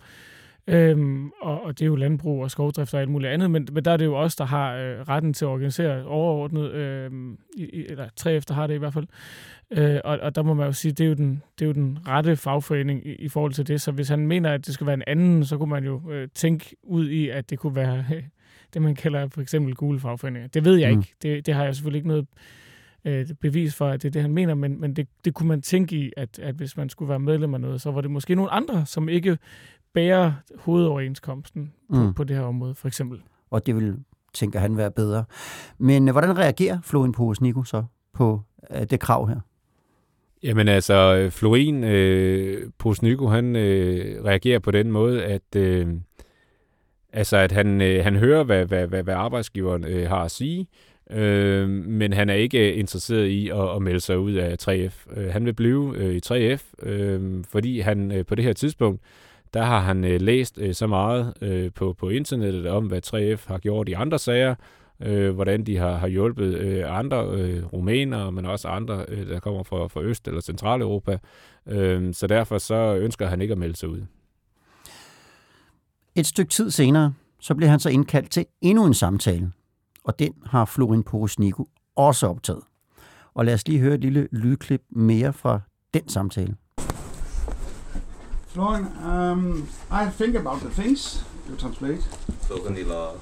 Øhm, 0.67 1.31
og, 1.41 1.63
og 1.63 1.79
det 1.79 1.85
er 1.85 1.87
jo 1.87 1.95
landbrug 1.95 2.43
og 2.43 2.51
skovdrift 2.51 2.93
og 2.93 3.01
alt 3.01 3.09
muligt 3.09 3.31
andet, 3.31 3.51
men, 3.51 3.67
men 3.71 3.85
der 3.85 3.91
er 3.91 3.97
det 3.97 4.05
jo 4.05 4.15
os, 4.15 4.35
der 4.35 4.45
har 4.45 4.75
øh, 4.75 4.99
retten 4.99 5.33
til 5.33 5.45
at 5.45 5.49
organisere 5.49 6.05
overordnet, 6.05 6.71
øh, 6.71 7.11
i, 7.57 7.85
eller 7.89 8.05
3F, 8.21 8.43
der 8.47 8.53
har 8.53 8.67
det 8.67 8.73
i 8.73 8.77
hvert 8.77 8.93
fald. 8.93 9.07
Øh, 9.71 9.99
og, 10.03 10.19
og 10.19 10.35
der 10.35 10.43
må 10.43 10.53
man 10.53 10.65
jo 10.65 10.71
sige, 10.71 10.91
det 10.91 11.03
er 11.03 11.07
jo 11.07 11.13
den, 11.13 11.43
det 11.59 11.65
er 11.65 11.67
jo 11.67 11.73
den 11.73 11.99
rette 12.07 12.35
fagforening 12.35 13.07
i, 13.07 13.15
i 13.15 13.29
forhold 13.29 13.53
til 13.53 13.67
det. 13.67 13.81
Så 13.81 13.91
hvis 13.91 14.09
han 14.09 14.27
mener, 14.27 14.53
at 14.53 14.65
det 14.65 14.73
skal 14.73 14.87
være 14.87 14.93
en 14.93 15.03
anden, 15.07 15.45
så 15.45 15.57
kunne 15.57 15.69
man 15.69 15.83
jo 15.83 16.11
øh, 16.11 16.27
tænke 16.35 16.75
ud 16.83 17.09
i, 17.09 17.29
at 17.29 17.49
det 17.49 17.59
kunne 17.59 17.75
være 17.75 18.05
øh, 18.13 18.23
det, 18.73 18.81
man 18.81 18.95
kalder 18.95 19.27
for 19.27 19.41
eksempel 19.41 19.75
gule 19.75 19.99
fagforeninger. 19.99 20.47
Det 20.47 20.65
ved 20.65 20.75
jeg 20.75 20.93
mm. 20.93 20.99
ikke. 20.99 21.13
Det, 21.21 21.45
det 21.45 21.53
har 21.53 21.63
jeg 21.63 21.75
selvfølgelig 21.75 21.99
ikke 21.99 22.07
noget 22.07 22.27
øh, 23.05 23.27
bevis 23.41 23.75
for, 23.75 23.87
at 23.87 24.01
det 24.01 24.07
er 24.07 24.11
det, 24.11 24.21
han 24.21 24.33
mener, 24.33 24.53
men, 24.53 24.81
men 24.81 24.93
det, 24.93 25.07
det 25.25 25.33
kunne 25.33 25.49
man 25.49 25.61
tænke 25.61 25.95
i, 25.95 26.11
at, 26.17 26.39
at 26.39 26.55
hvis 26.55 26.77
man 26.77 26.89
skulle 26.89 27.09
være 27.09 27.19
medlem 27.19 27.53
af 27.53 27.61
noget, 27.61 27.81
så 27.81 27.91
var 27.91 28.01
det 28.01 28.11
måske 28.11 28.35
nogle 28.35 28.51
andre, 28.51 28.85
som 28.85 29.09
ikke 29.09 29.37
bærer 29.93 30.31
hovedoverenskomsten 30.59 31.73
på, 31.93 32.03
mm. 32.03 32.13
på 32.13 32.23
det 32.23 32.35
her 32.35 32.43
område, 32.43 32.75
for 32.75 32.87
eksempel. 32.87 33.21
Og 33.51 33.65
det 33.65 33.75
vil, 33.75 33.95
tænker 34.33 34.59
han, 34.59 34.77
være 34.77 34.91
bedre. 34.91 35.25
Men 35.77 36.07
øh, 36.07 36.11
hvordan 36.11 36.37
reagerer 36.37 36.79
Florin 36.83 37.11
på 37.11 37.33
Nico 37.41 37.63
så 37.63 37.83
på 38.13 38.41
øh, 38.71 38.83
det 38.89 38.99
krav 38.99 39.27
her? 39.27 39.39
Jamen 40.43 40.67
altså, 40.67 41.27
Florin 41.31 41.83
øh, 41.83 42.69
Posnico, 42.77 43.27
han 43.27 43.55
øh, 43.55 44.23
reagerer 44.25 44.59
på 44.59 44.71
den 44.71 44.91
måde, 44.91 45.23
at, 45.23 45.55
øh, 45.55 45.87
altså, 47.13 47.37
at 47.37 47.51
han, 47.51 47.81
øh, 47.81 48.03
han 48.03 48.15
hører, 48.15 48.43
hvad, 48.43 48.65
hvad, 48.65 48.87
hvad, 48.87 49.03
hvad 49.03 49.13
arbejdsgiveren 49.13 49.83
øh, 49.83 50.09
har 50.09 50.23
at 50.23 50.31
sige, 50.31 50.67
øh, 51.09 51.69
men 51.69 52.13
han 52.13 52.29
er 52.29 52.33
ikke 52.33 52.73
interesseret 52.73 53.27
i 53.27 53.49
at, 53.49 53.75
at 53.75 53.81
melde 53.81 53.99
sig 53.99 54.19
ud 54.19 54.33
af 54.33 54.55
3F. 54.61 55.19
Øh, 55.19 55.33
han 55.33 55.45
vil 55.45 55.53
blive 55.53 55.97
øh, 55.97 56.15
i 56.15 56.19
3F, 56.25 56.87
øh, 56.89 57.43
fordi 57.43 57.79
han 57.79 58.11
øh, 58.11 58.25
på 58.25 58.35
det 58.35 58.45
her 58.45 58.53
tidspunkt 58.53 59.01
der 59.53 59.63
har 59.63 59.79
han 59.79 60.03
øh, 60.03 60.21
læst 60.21 60.57
øh, 60.57 60.73
så 60.73 60.87
meget 60.87 61.33
øh, 61.41 61.71
på, 61.75 61.93
på 61.93 62.09
internettet 62.09 62.67
om, 62.67 62.85
hvad 62.85 63.01
3F 63.07 63.47
har 63.47 63.57
gjort 63.57 63.89
i 63.89 63.93
andre 63.93 64.19
sager, 64.19 64.55
øh, 64.99 65.33
hvordan 65.35 65.63
de 65.63 65.77
har, 65.77 65.97
har 65.97 66.07
hjulpet 66.07 66.57
øh, 66.57 66.97
andre 66.99 67.25
øh, 67.27 67.65
rumænere, 67.73 68.31
men 68.31 68.45
også 68.45 68.67
andre, 68.67 69.05
øh, 69.07 69.27
der 69.27 69.39
kommer 69.39 69.63
fra, 69.63 69.87
fra 69.87 70.01
Øst- 70.01 70.27
eller 70.27 70.41
Centraleuropa. 70.41 71.19
Øh, 71.67 72.13
så 72.13 72.27
derfor 72.27 72.57
så 72.57 72.95
ønsker 72.95 73.27
han 73.27 73.41
ikke 73.41 73.51
at 73.51 73.57
melde 73.57 73.75
sig 73.75 73.89
ud. 73.89 74.01
Et 76.15 76.25
stykke 76.25 76.49
tid 76.49 76.71
senere, 76.71 77.13
så 77.39 77.55
bliver 77.55 77.69
han 77.69 77.79
så 77.79 77.89
indkaldt 77.89 78.31
til 78.31 78.45
endnu 78.61 78.85
en 78.85 78.93
samtale, 78.93 79.51
og 80.03 80.19
den 80.19 80.33
har 80.45 80.65
Florin 80.65 81.03
Porosnico 81.03 81.69
også 81.95 82.27
optaget. 82.27 82.61
Og 83.33 83.45
lad 83.45 83.53
os 83.53 83.67
lige 83.67 83.79
høre 83.79 83.93
et 83.93 84.01
lille 84.01 84.27
lydklip 84.31 84.81
mere 84.89 85.33
fra 85.33 85.59
den 85.93 86.09
samtale. 86.09 86.55
Florian, 88.53 88.85
um, 89.03 89.67
I 89.89 90.05
think 90.09 90.35
about 90.35 90.61
the 90.61 90.69
things 90.69 91.23
you 91.49 91.55
translate. 91.55 92.01
Să 92.45 92.53
gândi 92.63 92.83
la. 92.83 93.13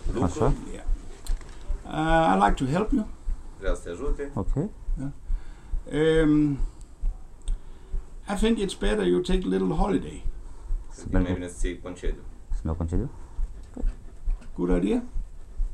Yeah. 0.74 0.84
Uh, 1.86 2.34
I'd 2.34 2.44
like 2.46 2.56
to 2.56 2.66
help 2.66 2.92
you. 2.92 3.08
Vrea 3.60 3.74
să 3.74 3.82
te 3.84 3.90
ajute. 3.90 4.32
Okay. 4.34 4.70
Yeah. 5.00 6.24
Um, 6.24 6.58
I 8.28 8.36
think 8.36 8.58
it's 8.58 8.78
better 8.80 9.06
you 9.06 9.20
take 9.20 9.42
a 9.46 9.48
little 9.48 9.76
holiday. 9.76 10.26
Să 10.90 11.04
bine 11.08 11.22
mai 11.22 11.34
bine 11.34 11.48
să 11.48 11.56
ții 11.58 11.80
concediu. 11.80 12.22
Să 12.54 12.62
mi 12.64 12.76
concediu? 12.76 13.10
Good 14.56 14.84
idea? 14.84 15.04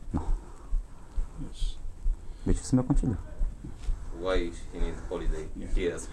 No. 0.10 0.22
Yes. 1.48 1.60
De 2.44 2.54
ce 2.54 2.62
să-mi 2.62 2.86
concediu? 2.86 3.18
Why 4.22 4.52
he 4.74 4.80
needs 4.80 5.00
holiday? 5.10 5.48
Yeah. 5.60 5.76
Yes. 5.76 6.08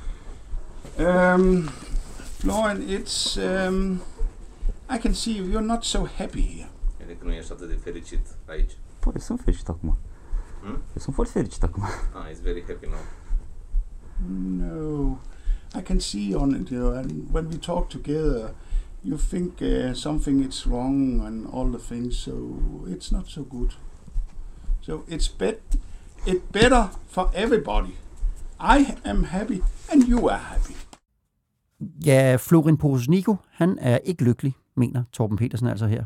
Um, 0.98 1.68
Florian, 2.44 2.88
it's 2.88 3.36
um, 3.38 4.02
I 4.88 4.98
can 4.98 5.14
see 5.14 5.32
you're 5.32 5.62
not 5.62 5.84
so 5.84 6.04
happy 6.04 6.42
here. 6.42 6.68
Ele 7.02 7.12
că 7.12 7.24
nu 7.24 7.32
ești 7.32 7.52
atât 7.52 7.68
de 7.68 7.74
fericit 7.74 8.26
aici. 8.46 8.72
Pô, 8.98 9.10
eu 9.14 9.20
sunt 9.20 9.40
fericit 9.40 9.68
acum. 9.68 9.96
Hmm? 10.62 10.70
Eu 10.72 11.00
sunt 11.00 11.14
foarte 11.14 11.32
fericit 11.32 11.62
acum. 11.62 11.82
Ah, 12.12 12.26
he's 12.28 12.40
very 12.42 12.64
happy 12.68 12.86
now. 12.86 13.04
No, 14.28 15.18
I 15.74 15.82
can 15.82 15.98
see 15.98 16.34
on 16.34 16.54
it, 16.54 16.68
you 16.68 16.80
know, 16.80 16.92
and 16.96 17.10
when 17.32 17.48
we 17.48 17.56
talk 17.56 17.88
together, 17.88 18.54
you 19.00 19.16
think 19.16 19.60
uh, 19.60 19.92
something 19.94 20.44
is 20.44 20.64
wrong 20.64 21.20
and 21.26 21.46
all 21.52 21.70
the 21.70 21.84
things, 21.88 22.16
so 22.16 22.32
it's 22.86 23.10
not 23.10 23.26
so 23.26 23.42
good. 23.42 23.72
So 24.80 25.04
it's 25.08 25.28
bet 25.28 25.60
it's 26.26 26.44
better 26.52 26.90
for 27.06 27.30
everybody. 27.34 27.96
I 28.60 28.96
am 29.04 29.24
happy, 29.24 29.62
and 29.90 30.06
you 30.08 30.28
are 30.28 30.38
happy. 30.38 30.74
Ja, 32.06 32.36
Florin 32.40 32.76
Porosnico, 32.76 33.36
han 33.50 33.78
er 33.80 33.98
ikke 33.98 34.24
lykkelig, 34.24 34.54
mener 34.76 35.02
Torben 35.12 35.36
Petersen 35.36 35.68
altså 35.68 35.86
her. 35.86 36.04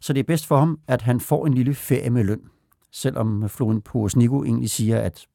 Så 0.00 0.12
det 0.12 0.20
er 0.20 0.24
bedst 0.24 0.46
for 0.46 0.58
ham, 0.58 0.78
at 0.88 1.02
han 1.02 1.20
får 1.20 1.46
en 1.46 1.54
lille 1.54 1.74
ferie 1.74 2.10
med 2.10 2.24
løn. 2.24 2.40
Selvom 2.92 3.48
Florin 3.48 3.80
Porosnico 3.80 4.44
egentlig 4.44 4.70
siger, 4.70 5.00
at 5.00 5.26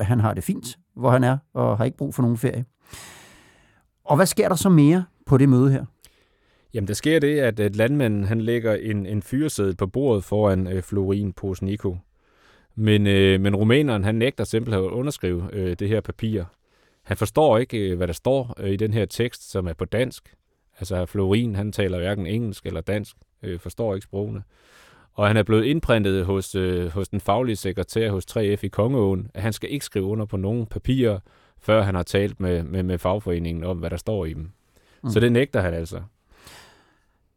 han 0.00 0.20
har 0.20 0.34
det 0.34 0.44
fint, 0.44 0.78
hvor 0.96 1.10
han 1.10 1.24
er, 1.24 1.38
og 1.54 1.76
har 1.76 1.84
ikke 1.84 1.96
brug 1.96 2.14
for 2.14 2.22
nogen 2.22 2.36
ferie. 2.36 2.64
Og 4.04 4.16
hvad 4.16 4.26
sker 4.26 4.48
der 4.48 4.56
så 4.56 4.68
mere 4.68 5.04
på 5.26 5.38
det 5.38 5.48
møde 5.48 5.70
her? 5.70 5.84
Jamen, 6.74 6.88
der 6.88 6.94
sker 6.94 7.18
det, 7.18 7.38
at, 7.38 7.60
at 7.60 7.76
landmanden 7.76 8.24
han 8.24 8.40
lægger 8.40 8.74
en, 8.74 9.06
en 9.06 9.22
fyreseddel 9.22 9.76
på 9.76 9.86
bordet 9.86 10.24
foran 10.24 10.66
øh, 10.66 10.82
Florin 10.82 11.32
Posnico. 11.32 11.96
Men, 12.74 13.06
øh, 13.06 13.40
men 13.40 13.56
rumæneren, 13.56 14.04
han 14.04 14.14
nægter 14.14 14.44
simpelthen 14.44 14.84
at 14.84 14.90
underskrive 14.90 15.48
øh, 15.52 15.76
det 15.78 15.88
her 15.88 16.00
papir. 16.00 16.44
Han 17.10 17.16
forstår 17.16 17.58
ikke, 17.58 17.78
øh, 17.78 17.96
hvad 17.96 18.06
der 18.06 18.12
står 18.12 18.54
øh, 18.58 18.70
i 18.70 18.76
den 18.76 18.92
her 18.92 19.04
tekst, 19.04 19.50
som 19.50 19.66
er 19.66 19.72
på 19.72 19.84
dansk. 19.84 20.34
Altså, 20.78 21.06
Florin, 21.06 21.54
han 21.54 21.72
taler 21.72 21.98
hverken 21.98 22.26
engelsk 22.26 22.66
eller 22.66 22.80
dansk, 22.80 23.16
øh, 23.42 23.58
forstår 23.58 23.94
ikke 23.94 24.04
sprogene. 24.04 24.42
Og 25.12 25.26
han 25.26 25.36
er 25.36 25.42
blevet 25.42 25.64
indprintet 25.64 26.24
hos, 26.24 26.54
øh, 26.54 26.90
hos 26.90 27.08
den 27.08 27.20
faglige 27.20 27.56
sekretær 27.56 28.10
hos 28.10 28.24
3F 28.30 28.62
i 28.62 28.68
Kongeåen, 28.68 29.30
at 29.34 29.42
han 29.42 29.52
skal 29.52 29.72
ikke 29.72 29.84
skrive 29.84 30.04
under 30.04 30.26
på 30.26 30.36
nogen 30.36 30.66
papirer, 30.66 31.18
før 31.58 31.82
han 31.82 31.94
har 31.94 32.02
talt 32.02 32.40
med, 32.40 32.62
med, 32.62 32.82
med 32.82 32.98
fagforeningen 32.98 33.64
om, 33.64 33.78
hvad 33.78 33.90
der 33.90 33.96
står 33.96 34.24
i 34.24 34.34
dem. 34.34 34.50
Mm. 35.02 35.10
Så 35.10 35.20
det 35.20 35.32
nægter 35.32 35.60
han 35.60 35.74
altså. 35.74 36.02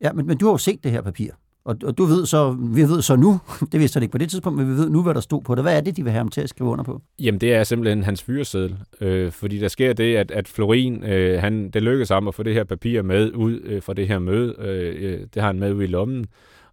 Ja, 0.02 0.12
men, 0.12 0.28
men 0.28 0.38
du 0.38 0.46
har 0.46 0.54
jo 0.54 0.58
set 0.58 0.84
det 0.84 0.92
her 0.92 1.02
papir. 1.02 1.32
Og, 1.66 1.76
og 1.84 1.98
du 1.98 2.04
ved 2.04 2.26
så, 2.26 2.52
vi 2.52 2.82
ved 2.82 3.02
så 3.02 3.16
nu, 3.16 3.40
det 3.72 3.80
vidste 3.80 3.98
han 3.98 4.04
ikke 4.04 4.12
på 4.12 4.18
det 4.18 4.30
tidspunkt, 4.30 4.58
men 4.58 4.70
vi 4.70 4.74
ved 4.74 4.90
nu, 4.90 5.04
hvad 5.04 5.14
der 5.14 5.20
stod 5.20 5.42
på 5.42 5.56
det. 5.56 5.64
Hvad 5.64 5.78
er 5.78 5.82
det, 5.82 5.98
de 5.98 6.04
vil 6.04 6.12
have 6.12 6.18
ham 6.18 6.30
til 6.30 6.42
at 6.42 6.50
skrive 6.50 6.70
under 6.70 6.84
på? 6.84 7.02
Jamen, 7.20 7.42
det 7.42 7.54
er 7.54 7.64
simpelthen 7.64 8.04
hans 8.04 8.24
fyreseddel. 8.24 8.78
Øh, 9.02 9.32
fordi 9.32 9.60
der 9.60 9.68
sker 9.68 9.94
det, 9.94 10.16
at, 10.16 10.32
at 10.32 10.48
Florin, 10.48 11.04
øh, 11.04 11.42
han, 11.42 11.70
det 11.70 11.84
lykkedes 11.84 12.10
ham 12.10 12.28
at 12.28 12.36
få 12.36 12.44
det 12.44 12.54
her 12.54 12.64
papir 12.64 13.02
med 13.02 13.32
ud 13.34 13.60
øh, 13.64 13.82
fra 13.82 13.94
det 13.94 14.08
her 14.08 14.20
møde. 14.20 14.56
Øh, 14.60 15.12
øh, 15.12 15.20
det 15.34 15.42
har 15.42 15.50
han 15.50 15.60
med 15.60 15.74
ud 15.74 15.84
i 15.84 15.88
lommen. 15.88 16.26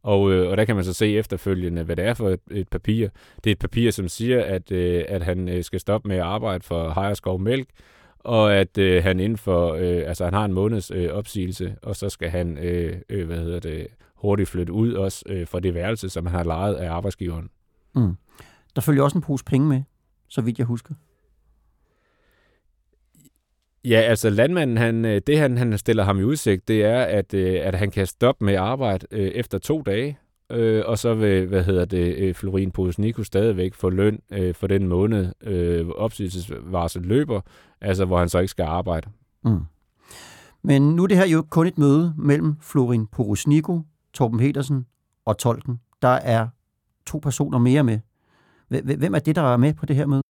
Og, 0.03 0.33
øh, 0.33 0.51
og 0.51 0.57
der 0.57 0.65
kan 0.65 0.75
man 0.75 0.85
så 0.85 0.93
se 0.93 1.17
efterfølgende, 1.17 1.83
hvad 1.83 1.97
det 1.97 2.05
er 2.05 2.15
for 2.15 2.29
et, 2.29 2.41
et 2.51 2.69
papir. 2.69 3.09
Det 3.45 3.51
er 3.51 3.53
et 3.53 3.59
papir, 3.59 3.91
som 3.91 4.09
siger, 4.09 4.45
at, 4.45 4.73
øh, 4.73 5.05
at 5.09 5.23
han 5.23 5.49
øh, 5.49 5.65
skal 5.65 5.81
stoppe 5.81 6.09
med 6.09 6.17
at 6.17 6.23
arbejde 6.23 6.65
for 6.65 6.93
Hejerskov 6.95 7.41
Mælk, 7.41 7.69
og 8.19 8.55
at 8.57 8.79
øh, 8.79 9.03
han 9.03 9.21
inden 9.21 9.39
for, 9.39 9.75
øh, 9.75 10.03
altså 10.07 10.25
han 10.25 10.35
har 10.35 10.45
en 10.45 10.53
måneds 10.53 10.91
øh, 10.91 11.11
opsigelse, 11.11 11.75
og 11.83 11.97
så 11.97 12.09
skal 12.09 12.31
han, 12.31 12.59
øh, 12.59 12.97
øh, 13.09 13.27
hvad 13.27 13.39
hedder 13.39 13.61
det, 13.61 13.87
hurtigt 14.21 14.49
flytte 14.49 14.73
ud 14.73 14.93
også 14.93 15.25
øh, 15.29 15.47
fra 15.47 15.61
det 15.61 15.75
værelse, 15.75 16.09
som 16.09 16.27
han 16.27 16.35
har 16.37 16.45
lejet 16.45 16.75
af 16.75 16.91
arbejdsgiveren. 16.91 17.51
Mm. 17.95 18.17
Der 18.77 18.81
følger 18.81 19.03
også 19.03 19.19
en 19.19 19.23
pose 19.23 19.45
penge 19.45 19.69
med, 19.69 19.83
så 20.29 20.41
vidt 20.41 20.59
jeg 20.59 20.67
husker. 20.67 20.95
Ja, 23.85 24.01
altså 24.01 24.31
landmanden, 24.31 24.77
han, 24.77 25.05
øh, 25.05 25.21
det 25.27 25.39
han, 25.39 25.59
han 25.59 25.79
stiller 25.79 26.05
ham 26.05 26.19
i 26.19 26.23
udsigt, 26.23 26.69
det 26.69 26.85
er, 26.85 27.03
at, 27.03 27.35
øh, 27.35 27.61
at 27.63 27.75
han 27.75 27.91
kan 27.91 28.07
stoppe 28.07 28.45
med 28.45 28.55
arbejde 28.55 29.07
øh, 29.11 29.29
efter 29.29 29.59
to 29.59 29.83
dage, 29.83 30.19
øh, 30.51 30.83
og 30.87 30.99
så 30.99 31.15
vil, 31.15 31.47
hvad 31.47 31.65
hedder 31.65 31.85
det, 31.85 32.17
øh, 32.17 32.35
Florin 32.35 32.71
Posnico 32.71 33.23
stadigvæk 33.23 33.75
få 33.75 33.91
løn 33.91 34.21
øh, 34.33 34.55
for 34.55 34.67
den 34.67 34.89
måned, 34.89 35.33
øh, 35.43 35.89
opsigelsesvarsel 35.89 37.03
løber, 37.03 37.41
altså 37.81 38.05
hvor 38.05 38.19
han 38.19 38.29
så 38.29 38.39
ikke 38.39 38.51
skal 38.51 38.63
arbejde. 38.63 39.09
Mm. 39.45 39.61
Men 40.63 40.97
nu 40.97 41.03
er 41.03 41.07
det 41.07 41.17
her 41.17 41.27
jo 41.27 41.43
kun 41.51 41.67
et 41.67 41.79
møde 41.79 42.15
mellem 42.19 42.57
Florin 42.63 43.07
Porosnico, 43.07 43.81
Torben 44.15 44.39
Petersen 44.39 44.87
og 45.25 45.39
Tolken. 45.39 45.81
Der 46.03 46.09
er 46.09 46.49
to 47.07 47.19
personer 47.19 47.59
mere 47.59 47.85
med. 47.85 47.99
Hvem 48.69 49.15
er 49.15 49.19
det, 49.19 49.37
der 49.37 49.43
er 49.43 49.57
med 49.57 49.75
på 49.75 49.87
det 49.87 49.97
her 49.97 50.07
møde? 50.07 50.23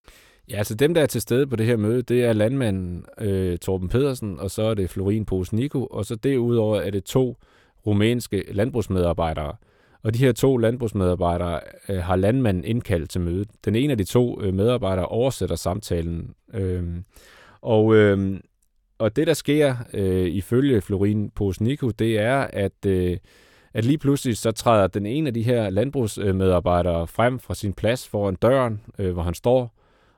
Ja, 0.49 0.57
altså 0.57 0.75
dem, 0.75 0.93
der 0.93 1.01
er 1.01 1.05
til 1.05 1.21
stede 1.21 1.47
på 1.47 1.55
det 1.55 1.65
her 1.65 1.77
møde, 1.77 2.01
det 2.01 2.25
er 2.25 2.33
landmanden 2.33 3.05
øh, 3.21 3.57
Torben 3.57 3.89
Pedersen, 3.89 4.39
og 4.39 4.51
så 4.51 4.61
er 4.63 4.73
det 4.73 4.89
Florin 4.89 5.25
Posnico, 5.25 5.85
og 5.85 6.05
så 6.05 6.15
derudover 6.15 6.81
er 6.81 6.89
det 6.89 7.03
to 7.03 7.37
rumænske 7.85 8.43
landbrugsmedarbejdere. 8.51 9.55
Og 10.03 10.13
de 10.13 10.19
her 10.19 10.31
to 10.31 10.57
landbrugsmedarbejdere 10.57 11.59
øh, 11.89 11.97
har 11.97 12.15
landmanden 12.15 12.63
indkaldt 12.63 13.09
til 13.09 13.21
mødet. 13.21 13.47
Den 13.65 13.75
ene 13.75 13.91
af 13.91 13.97
de 13.97 14.03
to 14.03 14.41
øh, 14.41 14.53
medarbejdere 14.53 15.05
oversætter 15.05 15.55
samtalen. 15.55 16.33
Øh, 16.53 16.83
og, 17.61 17.95
øh, 17.95 18.39
og 18.97 19.15
det, 19.15 19.27
der 19.27 19.33
sker 19.33 19.75
øh, 19.93 20.27
ifølge 20.27 20.81
Florin 20.81 21.29
Posnico, 21.29 21.89
det 21.89 22.19
er, 22.19 22.37
at, 22.37 22.85
øh, 22.85 23.17
at 23.73 23.85
lige 23.85 23.97
pludselig 23.97 24.37
så 24.37 24.51
træder 24.51 24.87
den 24.87 25.05
ene 25.05 25.27
af 25.27 25.33
de 25.33 25.43
her 25.43 25.69
landbrugsmedarbejdere 25.69 27.07
frem 27.07 27.39
fra 27.39 27.55
sin 27.55 27.73
plads 27.73 28.07
foran 28.07 28.35
døren, 28.35 28.81
øh, 28.99 29.13
hvor 29.13 29.21
han 29.21 29.33
står, 29.33 29.73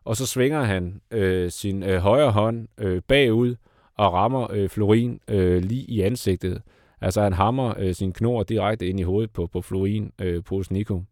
og 0.06 0.16
så 0.16 0.26
svinger 0.26 0.64
han 0.64 1.02
øh, 1.12 1.52
sin 1.52 1.84
øh, 1.84 1.98
højre 1.98 2.32
hånd 2.32 2.68
øh, 2.78 3.02
bagud 3.08 3.56
og 3.96 4.14
rammer 4.14 4.48
øh, 4.52 4.70
Florin 4.70 5.20
øh, 5.28 5.64
lige 5.64 5.84
i 5.84 6.02
ansigtet. 6.02 6.62
Altså 7.02 7.22
han 7.22 7.34
hammer 7.34 7.74
øh, 7.80 7.96
sin 7.96 8.14
knor 8.14 8.44
direkte 8.44 8.88
ind 8.88 9.00
i 9.00 9.04
hovedet 9.04 9.32
på, 9.32 9.48
på 9.48 9.62
Florin 9.62 10.12
øh, 10.22 10.44
på 10.44 10.64
Nico. 10.70 11.04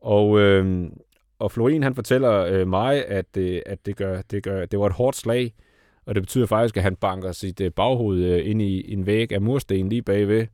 Og, 0.00 0.40
øh, 0.40 0.90
og 1.38 1.52
Florin 1.52 1.82
han 1.82 1.94
fortæller 1.94 2.44
øh, 2.44 2.68
mig, 2.68 3.06
at, 3.06 3.36
øh, 3.36 3.62
at 3.66 3.86
det, 3.86 3.96
gør, 3.96 4.22
det, 4.30 4.42
gør, 4.42 4.66
det 4.66 4.78
var 4.78 4.86
et 4.86 4.92
hårdt 4.92 5.16
slag, 5.16 5.52
og 6.06 6.14
det 6.14 6.22
betyder 6.22 6.46
faktisk, 6.46 6.76
at 6.76 6.82
han 6.82 6.96
banker 6.96 7.32
sit 7.32 7.60
øh, 7.60 7.70
baghoved 7.70 8.24
øh, 8.24 8.50
ind 8.50 8.62
i 8.62 8.92
en 8.92 9.06
væg 9.06 9.32
af 9.32 9.40
mursten 9.40 9.88
lige 9.88 10.02
bagved, 10.02 10.46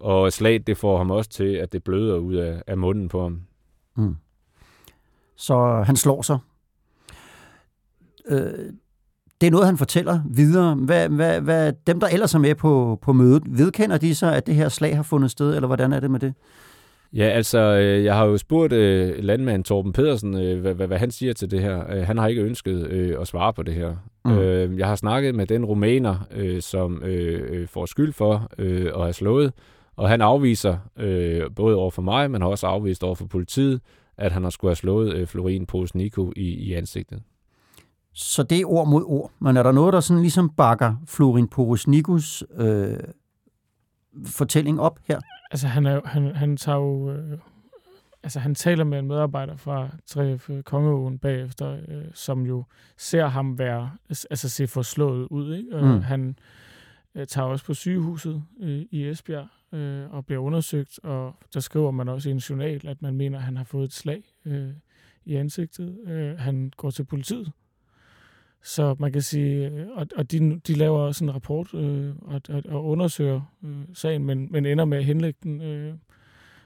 og 0.00 0.32
slaget 0.32 0.66
det 0.66 0.76
får 0.76 0.98
ham 0.98 1.10
også 1.10 1.30
til, 1.30 1.54
at 1.54 1.72
det 1.72 1.84
bløder 1.84 2.16
ud 2.16 2.34
af, 2.34 2.62
af 2.66 2.78
munden 2.78 3.08
på 3.08 3.22
ham. 3.22 3.40
Mm. 3.96 4.16
Så 5.36 5.82
han 5.86 5.96
slår 5.96 6.22
sig 6.22 6.38
øh, 8.28 8.72
det 9.40 9.46
er 9.46 9.50
noget, 9.50 9.66
han 9.66 9.76
fortæller 9.76 10.20
videre. 10.30 10.74
Hvad, 10.74 11.08
hvad, 11.08 11.40
hvad, 11.40 11.72
dem, 11.86 12.00
der 12.00 12.06
ellers 12.06 12.34
er 12.34 12.38
med 12.38 12.54
på, 12.54 12.98
på 13.02 13.12
mødet, 13.12 13.42
vedkender 13.46 13.98
de 13.98 14.14
så, 14.14 14.30
at 14.30 14.46
det 14.46 14.54
her 14.54 14.68
slag 14.68 14.96
har 14.96 15.02
fundet 15.02 15.30
sted, 15.30 15.54
eller 15.54 15.66
hvordan 15.66 15.92
er 15.92 16.00
det 16.00 16.10
med 16.10 16.20
det? 16.20 16.34
Ja, 17.12 17.24
altså, 17.24 17.58
øh, 17.58 18.04
jeg 18.04 18.14
har 18.14 18.24
jo 18.24 18.38
spurgt 18.38 18.72
øh, 18.72 19.24
landmand 19.24 19.64
Torben 19.64 19.92
Pedersen, 19.92 20.34
øh, 20.40 20.60
hvad, 20.60 20.74
hvad, 20.74 20.86
hvad 20.86 20.98
han 20.98 21.10
siger 21.10 21.32
til 21.32 21.50
det 21.50 21.60
her. 21.60 21.94
Øh, 21.94 22.02
han 22.02 22.18
har 22.18 22.28
ikke 22.28 22.42
ønsket 22.42 22.86
øh, 22.86 23.20
at 23.20 23.26
svare 23.26 23.52
på 23.52 23.62
det 23.62 23.74
her. 23.74 23.96
Mm. 24.24 24.38
Øh, 24.38 24.78
jeg 24.78 24.86
har 24.86 24.96
snakket 24.96 25.34
med 25.34 25.46
den 25.46 25.64
rumæner, 25.64 26.26
øh, 26.30 26.62
som 26.62 27.02
øh, 27.04 27.60
øh 27.60 27.68
får 27.68 27.86
skyld 27.86 28.12
for 28.12 28.48
øh, 28.58 28.86
at 28.86 29.00
have 29.00 29.12
slået, 29.12 29.52
og 29.96 30.08
han 30.08 30.20
afviser, 30.20 30.78
øh, 30.96 31.50
både 31.56 31.76
over 31.76 31.90
for 31.90 32.02
mig, 32.02 32.30
men 32.30 32.42
har 32.42 32.48
også 32.48 32.66
afvist 32.66 33.04
over 33.04 33.14
for 33.14 33.26
politiet, 33.26 33.80
at 34.18 34.32
han 34.32 34.42
har 34.42 34.50
skulle 34.50 34.68
have 34.70 34.76
slået 34.76 35.14
øh, 35.14 35.26
Florin 35.26 35.66
Posnico 35.66 36.32
i, 36.36 36.48
i 36.48 36.72
ansigtet. 36.72 37.22
Så 38.12 38.42
det 38.42 38.60
er 38.60 38.66
ord 38.66 38.88
mod 38.88 39.04
ord. 39.06 39.30
Men 39.38 39.56
er 39.56 39.62
der 39.62 39.72
noget, 39.72 39.92
der 39.92 40.00
sådan 40.00 40.20
ligesom 40.20 40.50
bakker 40.50 40.94
Florin 41.06 41.48
Porosnikus 41.48 42.44
øh, 42.56 42.98
fortælling 44.26 44.80
op 44.80 44.98
her? 45.04 45.20
Altså, 45.50 45.66
han, 45.66 45.86
er, 45.86 46.00
han, 46.04 46.36
han 46.36 46.56
tager 46.56 46.78
jo... 46.78 47.10
Øh, 47.10 47.38
altså, 48.22 48.40
han 48.40 48.54
taler 48.54 48.84
med 48.84 48.98
en 48.98 49.06
medarbejder 49.06 49.56
fra 49.56 49.88
3F 50.10 50.52
øh, 50.52 50.62
Kongeåen 50.62 51.18
bagefter, 51.18 51.76
øh, 51.88 52.04
som 52.14 52.46
jo 52.46 52.64
ser 52.96 53.26
ham 53.26 53.58
være... 53.58 53.90
Altså, 54.08 54.48
se 54.48 54.66
forslået 54.66 55.26
ud, 55.30 55.54
ikke? 55.54 55.70
Mm. 55.82 56.02
Han 56.02 56.28
øh, 56.28 56.34
tager 57.24 57.46
også 57.46 57.64
på 57.64 57.74
sygehuset 57.74 58.42
øh, 58.60 58.84
i 58.90 59.08
Esbjerg 59.08 59.48
øh, 59.78 60.14
og 60.14 60.26
bliver 60.26 60.42
undersøgt, 60.42 61.00
og 61.02 61.34
der 61.54 61.60
skriver 61.60 61.90
man 61.90 62.08
også 62.08 62.28
i 62.28 62.32
en 62.32 62.38
journal, 62.38 62.88
at 62.88 63.02
man 63.02 63.14
mener, 63.14 63.38
at 63.38 63.44
han 63.44 63.56
har 63.56 63.64
fået 63.64 63.84
et 63.84 63.92
slag 63.92 64.22
øh, 64.44 64.70
i 65.24 65.34
ansigtet. 65.34 65.98
Øh, 66.06 66.38
han 66.38 66.72
går 66.76 66.90
til 66.90 67.04
politiet 67.04 67.52
så 68.66 68.96
man 68.98 69.12
kan 69.12 69.22
sige, 69.22 69.68
øh, 69.68 69.86
og, 69.94 70.06
og 70.16 70.30
de, 70.30 70.60
de 70.66 70.74
laver 70.74 70.98
også 70.98 71.24
en 71.24 71.34
rapport 71.34 71.74
øh, 71.74 72.14
og, 72.22 72.40
og, 72.48 72.62
og 72.68 72.84
undersøger 72.84 73.40
øh, 73.64 73.76
sagen, 73.94 74.24
men, 74.24 74.48
men 74.50 74.66
ender 74.66 74.84
med 74.84 74.98
at 74.98 75.04
henlægge 75.04 75.38
den. 75.42 75.62
Øh, 75.62 75.94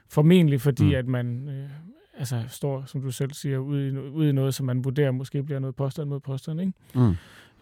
formentlig 0.09 0.61
fordi, 0.61 0.83
mm. 0.83 0.95
at 0.95 1.07
man 1.07 1.49
øh, 1.49 1.69
altså, 2.17 2.43
står, 2.47 2.83
som 2.85 3.01
du 3.01 3.11
selv 3.11 3.31
siger, 3.31 3.57
ude 3.57 3.87
i, 3.87 3.97
ude 3.97 4.29
i 4.29 4.31
noget, 4.31 4.53
som 4.53 4.65
man 4.65 4.83
vurderer 4.83 5.11
måske 5.11 5.43
bliver 5.43 5.59
noget 5.59 5.75
påstand 5.75 6.09
mod 6.09 6.19
påstand. 6.19 6.61
Ikke? 6.61 6.73
Mm. 6.95 7.15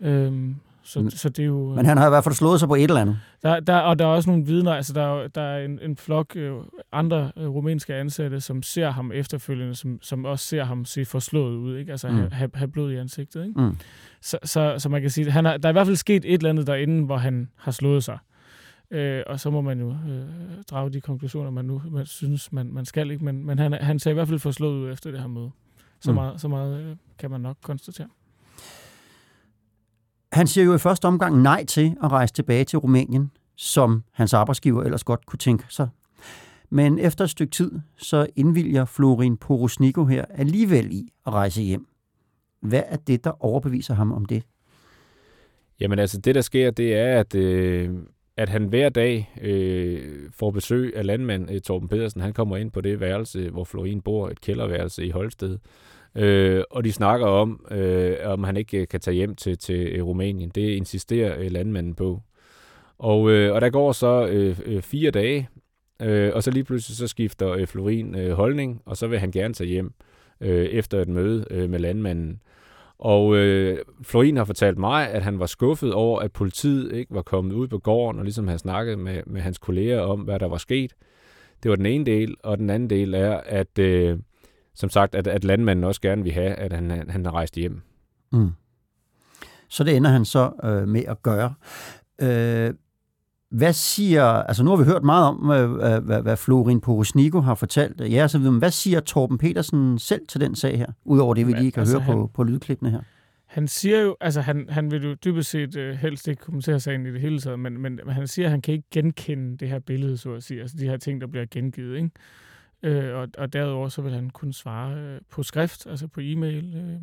Øhm, 0.08 0.56
så, 0.90 1.02
men, 1.02 1.12
så 1.12 1.30
det 1.30 1.40
er 1.40 1.46
jo... 1.48 1.74
Men 1.76 1.86
han 1.86 1.98
har 1.98 2.06
i 2.08 2.10
hvert 2.10 2.24
fald 2.24 2.36
slået 2.36 2.60
sig 2.60 2.68
på 2.68 2.76
et 2.76 2.84
eller 2.84 3.02
andet. 3.02 3.20
Der, 3.44 3.60
der, 3.60 3.78
og 3.78 4.00
der 4.00 4.06
er 4.06 4.10
også 4.10 4.30
nogle 4.30 4.46
vidner, 4.46 4.74
altså 4.74 4.94
der, 4.94 5.28
der 5.28 5.42
er 5.42 5.66
en, 5.66 5.80
en 5.82 5.98
flok 5.98 6.36
øh, 6.36 6.54
andre 6.92 7.32
øh, 7.38 7.48
rumænske 7.48 7.96
ansatte, 7.96 8.42
som 8.42 8.64
ser 8.64 8.90
ham 8.90 9.12
efterfølgende, 9.12 9.76
som, 9.76 10.00
som 10.02 10.26
også 10.26 10.46
ser 10.46 10.64
ham 10.64 10.86
se 10.86 11.06
forslået 11.06 11.56
ud, 11.56 11.78
ikke? 11.78 11.92
altså 11.92 12.10
mm. 12.10 12.32
have, 12.32 12.50
have 12.54 12.68
blod 12.68 12.92
i 12.92 12.96
ansigtet. 12.96 13.46
Ikke? 13.46 13.62
Mm. 13.62 13.78
Så, 14.22 14.38
så, 14.44 14.76
så 14.78 14.90
man 14.90 15.02
kan 15.02 15.10
sige, 15.10 15.32
han 15.32 15.46
har, 15.46 15.58
der 15.58 15.70
er 15.70 15.72
i 15.72 15.74
hvert 15.74 15.88
fald 15.88 15.96
sket 15.96 16.26
et 16.26 16.34
eller 16.34 16.50
andet 16.50 16.68
derinde, 16.68 17.06
hvor 17.06 17.18
han 17.18 17.50
har 17.56 17.72
slået 17.72 18.04
sig. 18.04 18.18
Øh, 18.92 19.24
og 19.28 19.40
så 19.40 19.50
må 19.50 19.62
man 19.62 19.80
jo 19.80 19.90
øh, 19.90 20.26
drage 20.70 20.90
de 20.94 21.02
konklusioner, 21.02 21.50
man 21.52 21.66
nu 21.66 21.82
man 21.92 22.06
synes, 22.06 22.52
man, 22.52 22.74
man 22.74 22.86
skal 22.86 23.12
ikke. 23.12 23.26
Men, 23.26 23.46
men 23.46 23.60
han, 23.60 23.74
han 23.74 24.00
ser 24.00 24.12
i 24.12 24.14
hvert 24.14 24.28
fald 24.28 24.40
forslået 24.40 24.74
ud 24.86 24.92
efter 24.92 25.12
det 25.12 25.20
her 25.20 25.28
møde. 25.28 25.50
Så 26.02 26.12
Mm. 26.12 26.16
meget, 26.16 26.42
så 26.42 26.48
meget 26.48 26.82
øh, 26.82 26.96
kan 27.20 27.32
man 27.32 27.42
nok 27.42 27.58
konstatere. 27.62 28.08
Han 30.40 30.48
siger 30.48 30.66
jo 30.66 30.76
i 30.76 30.78
første 30.78 31.06
omgang 31.06 31.42
nej 31.42 31.66
til 31.66 31.96
at 32.04 32.12
rejse 32.12 32.34
tilbage 32.34 32.64
til 32.64 32.80
Rumænien, 32.80 33.32
som 33.56 34.04
hans 34.12 34.34
arbejdsgiver 34.34 34.84
ellers 34.84 35.04
godt 35.04 35.26
kunne 35.26 35.38
tænke 35.38 35.66
sig. 35.70 35.90
Men 36.70 37.00
efter 37.00 37.24
et 37.24 37.30
stykke 37.30 37.52
tid, 37.52 37.72
så 37.98 38.28
indvilger 38.36 38.86
Florin 38.86 39.38
Porosnico 39.38 40.06
her 40.06 40.26
alligevel 40.30 40.92
i 40.92 41.10
at 41.28 41.34
rejse 41.34 41.62
hjem. 41.62 41.88
Hvad 42.62 42.84
er 42.86 42.96
det, 42.96 43.24
der 43.24 43.46
overbeviser 43.46 43.94
ham 43.94 44.12
om 44.12 44.26
det? 44.26 44.44
Jamen 45.80 46.00
altså, 46.00 46.18
det 46.18 46.36
der 46.36 46.42
sker, 46.42 46.72
det 46.72 46.96
er, 46.96 47.20
at, 47.20 47.36
øh, 47.36 47.90
at 48.38 48.50
han 48.50 48.66
hver 48.66 48.90
dag 48.90 49.34
øh, 49.42 50.30
får 50.32 50.52
besøg 50.52 50.94
af 50.96 51.06
landmand 51.06 51.52
øh, 51.52 51.62
Torben 51.62 51.90
Pedersen. 51.90 52.22
Han 52.22 52.34
kommer 52.34 52.58
ind 52.58 52.72
på 52.72 52.82
det 52.82 53.00
værelse, 53.00 53.50
hvor 53.50 53.64
Florin 53.64 54.02
bor, 54.02 54.30
et 54.30 54.42
kælderværelse 54.42 55.06
i 55.06 55.10
Holsted. 55.10 55.58
Øh, 56.16 56.64
og 56.72 56.84
de 56.84 56.92
snakker 56.92 57.28
om, 57.28 57.66
øh, 57.72 58.16
om 58.26 58.44
han 58.44 58.58
ikke 58.58 58.78
øh, 58.78 58.88
kan 58.88 59.00
tage 59.00 59.16
hjem 59.16 59.36
til, 59.36 59.58
til 59.58 59.88
øh, 59.88 60.06
Rumænien. 60.06 60.50
Det 60.50 60.70
insisterer 60.70 61.40
øh, 61.40 61.52
landmanden 61.52 61.96
på. 61.96 62.22
Og, 62.98 63.32
øh, 63.32 63.54
og 63.54 63.62
der 63.62 63.70
går 63.70 63.92
så 63.92 64.28
øh, 64.28 64.60
øh, 64.66 64.82
fire 64.82 65.12
dage, 65.12 65.50
øh, 66.02 66.32
og 66.36 66.44
så 66.44 66.52
lige 66.52 66.64
pludselig 66.64 66.98
så 66.98 67.08
skifter 67.08 67.52
øh, 67.52 67.68
Florin 67.68 68.16
øh, 68.16 68.32
holdning, 68.32 68.82
og 68.86 68.98
så 68.98 69.08
vil 69.08 69.20
han 69.20 69.32
gerne 69.32 69.54
tage 69.54 69.68
hjem 69.68 69.94
øh, 70.42 70.66
efter 70.66 71.02
et 71.02 71.08
møde 71.08 71.46
øh, 71.52 71.70
med 71.70 71.80
landmanden. 71.80 72.42
Og 73.00 73.36
øh, 73.36 73.78
Florin 74.04 74.38
har 74.38 74.44
fortalt 74.44 74.78
mig, 74.78 75.10
at 75.10 75.24
han 75.24 75.40
var 75.40 75.46
skuffet 75.46 75.94
over, 75.94 76.20
at 76.20 76.32
politiet 76.32 76.94
ikke 76.94 77.14
var 77.14 77.22
kommet 77.22 77.54
ud 77.54 77.68
på 77.68 77.78
gården 77.78 78.20
og 78.20 78.26
ligesom 78.26 78.48
havde 78.48 78.60
snakket 78.60 79.00
med, 79.00 79.22
med 79.26 79.42
hans 79.42 79.58
kolleger 79.58 80.02
om, 80.02 80.20
hvad 80.20 80.40
der 80.40 80.48
var 80.48 80.58
sket. 80.58 80.94
Det 81.64 81.70
var 81.70 81.76
den 81.76 81.86
ene 81.86 82.06
del, 82.06 82.36
og 82.44 82.58
den 82.58 82.70
anden 82.70 82.90
del 82.90 83.14
er, 83.14 83.38
at 83.46 83.80
øh, 83.80 84.18
som 84.80 84.90
sagt, 84.90 85.16
at, 85.16 85.28
at 85.28 85.44
landmanden 85.44 85.86
også 85.86 86.02
gerne 86.02 86.24
vil 86.24 86.32
have, 86.32 86.54
at 86.54 86.74
han, 86.74 87.10
han, 87.10 87.26
har 87.26 87.32
rejst 87.32 87.56
hjem. 87.56 87.82
Mm. 88.32 88.50
Så 89.70 89.84
det 89.84 89.96
ender 89.96 90.10
han 90.10 90.26
så 90.26 90.52
øh, 90.64 90.88
med 90.88 91.04
at 91.08 91.24
gøre. 91.24 91.54
Øh, 92.22 92.74
hvad 93.52 93.74
siger, 93.74 94.24
altså 94.24 94.64
nu 94.64 94.70
har 94.70 94.78
vi 94.78 94.84
hørt 94.84 95.04
meget 95.04 95.26
om, 95.26 95.52
øh, 95.52 96.04
hvad, 96.06 96.22
hvad 96.22 96.38
Florin 96.38 96.82
Porosnico 96.82 97.40
har 97.40 97.56
fortalt 97.56 98.02
jer, 98.12 98.28
så 98.28 98.38
videre, 98.38 98.52
men 98.52 98.60
hvad 98.60 98.72
siger 98.72 99.00
Torben 99.00 99.38
Petersen 99.38 100.00
selv 100.00 100.22
til 100.28 100.42
den 100.42 100.56
sag 100.56 100.78
her, 100.78 100.88
udover 101.06 101.34
det, 101.34 101.48
vi 101.48 101.52
lige 101.54 101.72
kan 101.72 101.80
altså, 101.82 102.00
høre 102.00 102.16
på, 102.16 102.20
han- 102.22 102.30
på 102.34 102.44
lydklippene 102.44 102.92
her? 102.92 103.00
Han 103.46 103.68
siger 103.68 104.02
jo, 104.02 104.16
altså 104.22 104.42
han, 104.42 104.66
han 104.70 104.92
vil 104.92 105.04
jo 105.04 105.14
dybest 105.14 105.50
set 105.50 105.76
øh, 105.78 105.96
helst 105.96 106.28
ikke 106.28 106.42
kommentere 106.42 106.80
sagen 106.80 107.06
i 107.06 107.12
det 107.12 107.22
hele 107.22 107.40
taget, 107.40 107.60
men, 107.60 107.82
men, 107.82 108.00
men 108.06 108.14
han 108.16 108.28
siger, 108.28 108.46
at 108.46 108.52
han 108.52 108.62
kan 108.62 108.74
ikke 108.74 108.88
genkende 108.92 109.58
det 109.58 109.70
her 109.70 109.80
billede, 109.80 110.18
så 110.18 110.34
at 110.34 110.44
sige, 110.44 110.62
altså 110.62 110.78
de 110.80 110.86
her 110.86 110.98
ting, 110.98 111.22
der 111.22 111.28
bliver 111.28 111.46
gengivet, 111.52 111.96
ikke? 111.98 112.10
Øh, 112.84 113.16
og, 113.16 113.30
og 113.38 113.54
derudover 113.54 113.90
så 113.90 114.02
vil 114.02 114.14
han 114.14 114.30
kunne 114.30 114.54
svare 114.54 114.98
øh, 114.98 115.22
på 115.30 115.44
skrift, 115.44 115.88
altså 115.88 116.08
på 116.08 116.20
e-mail. 116.20 116.76
Øh, 116.76 117.02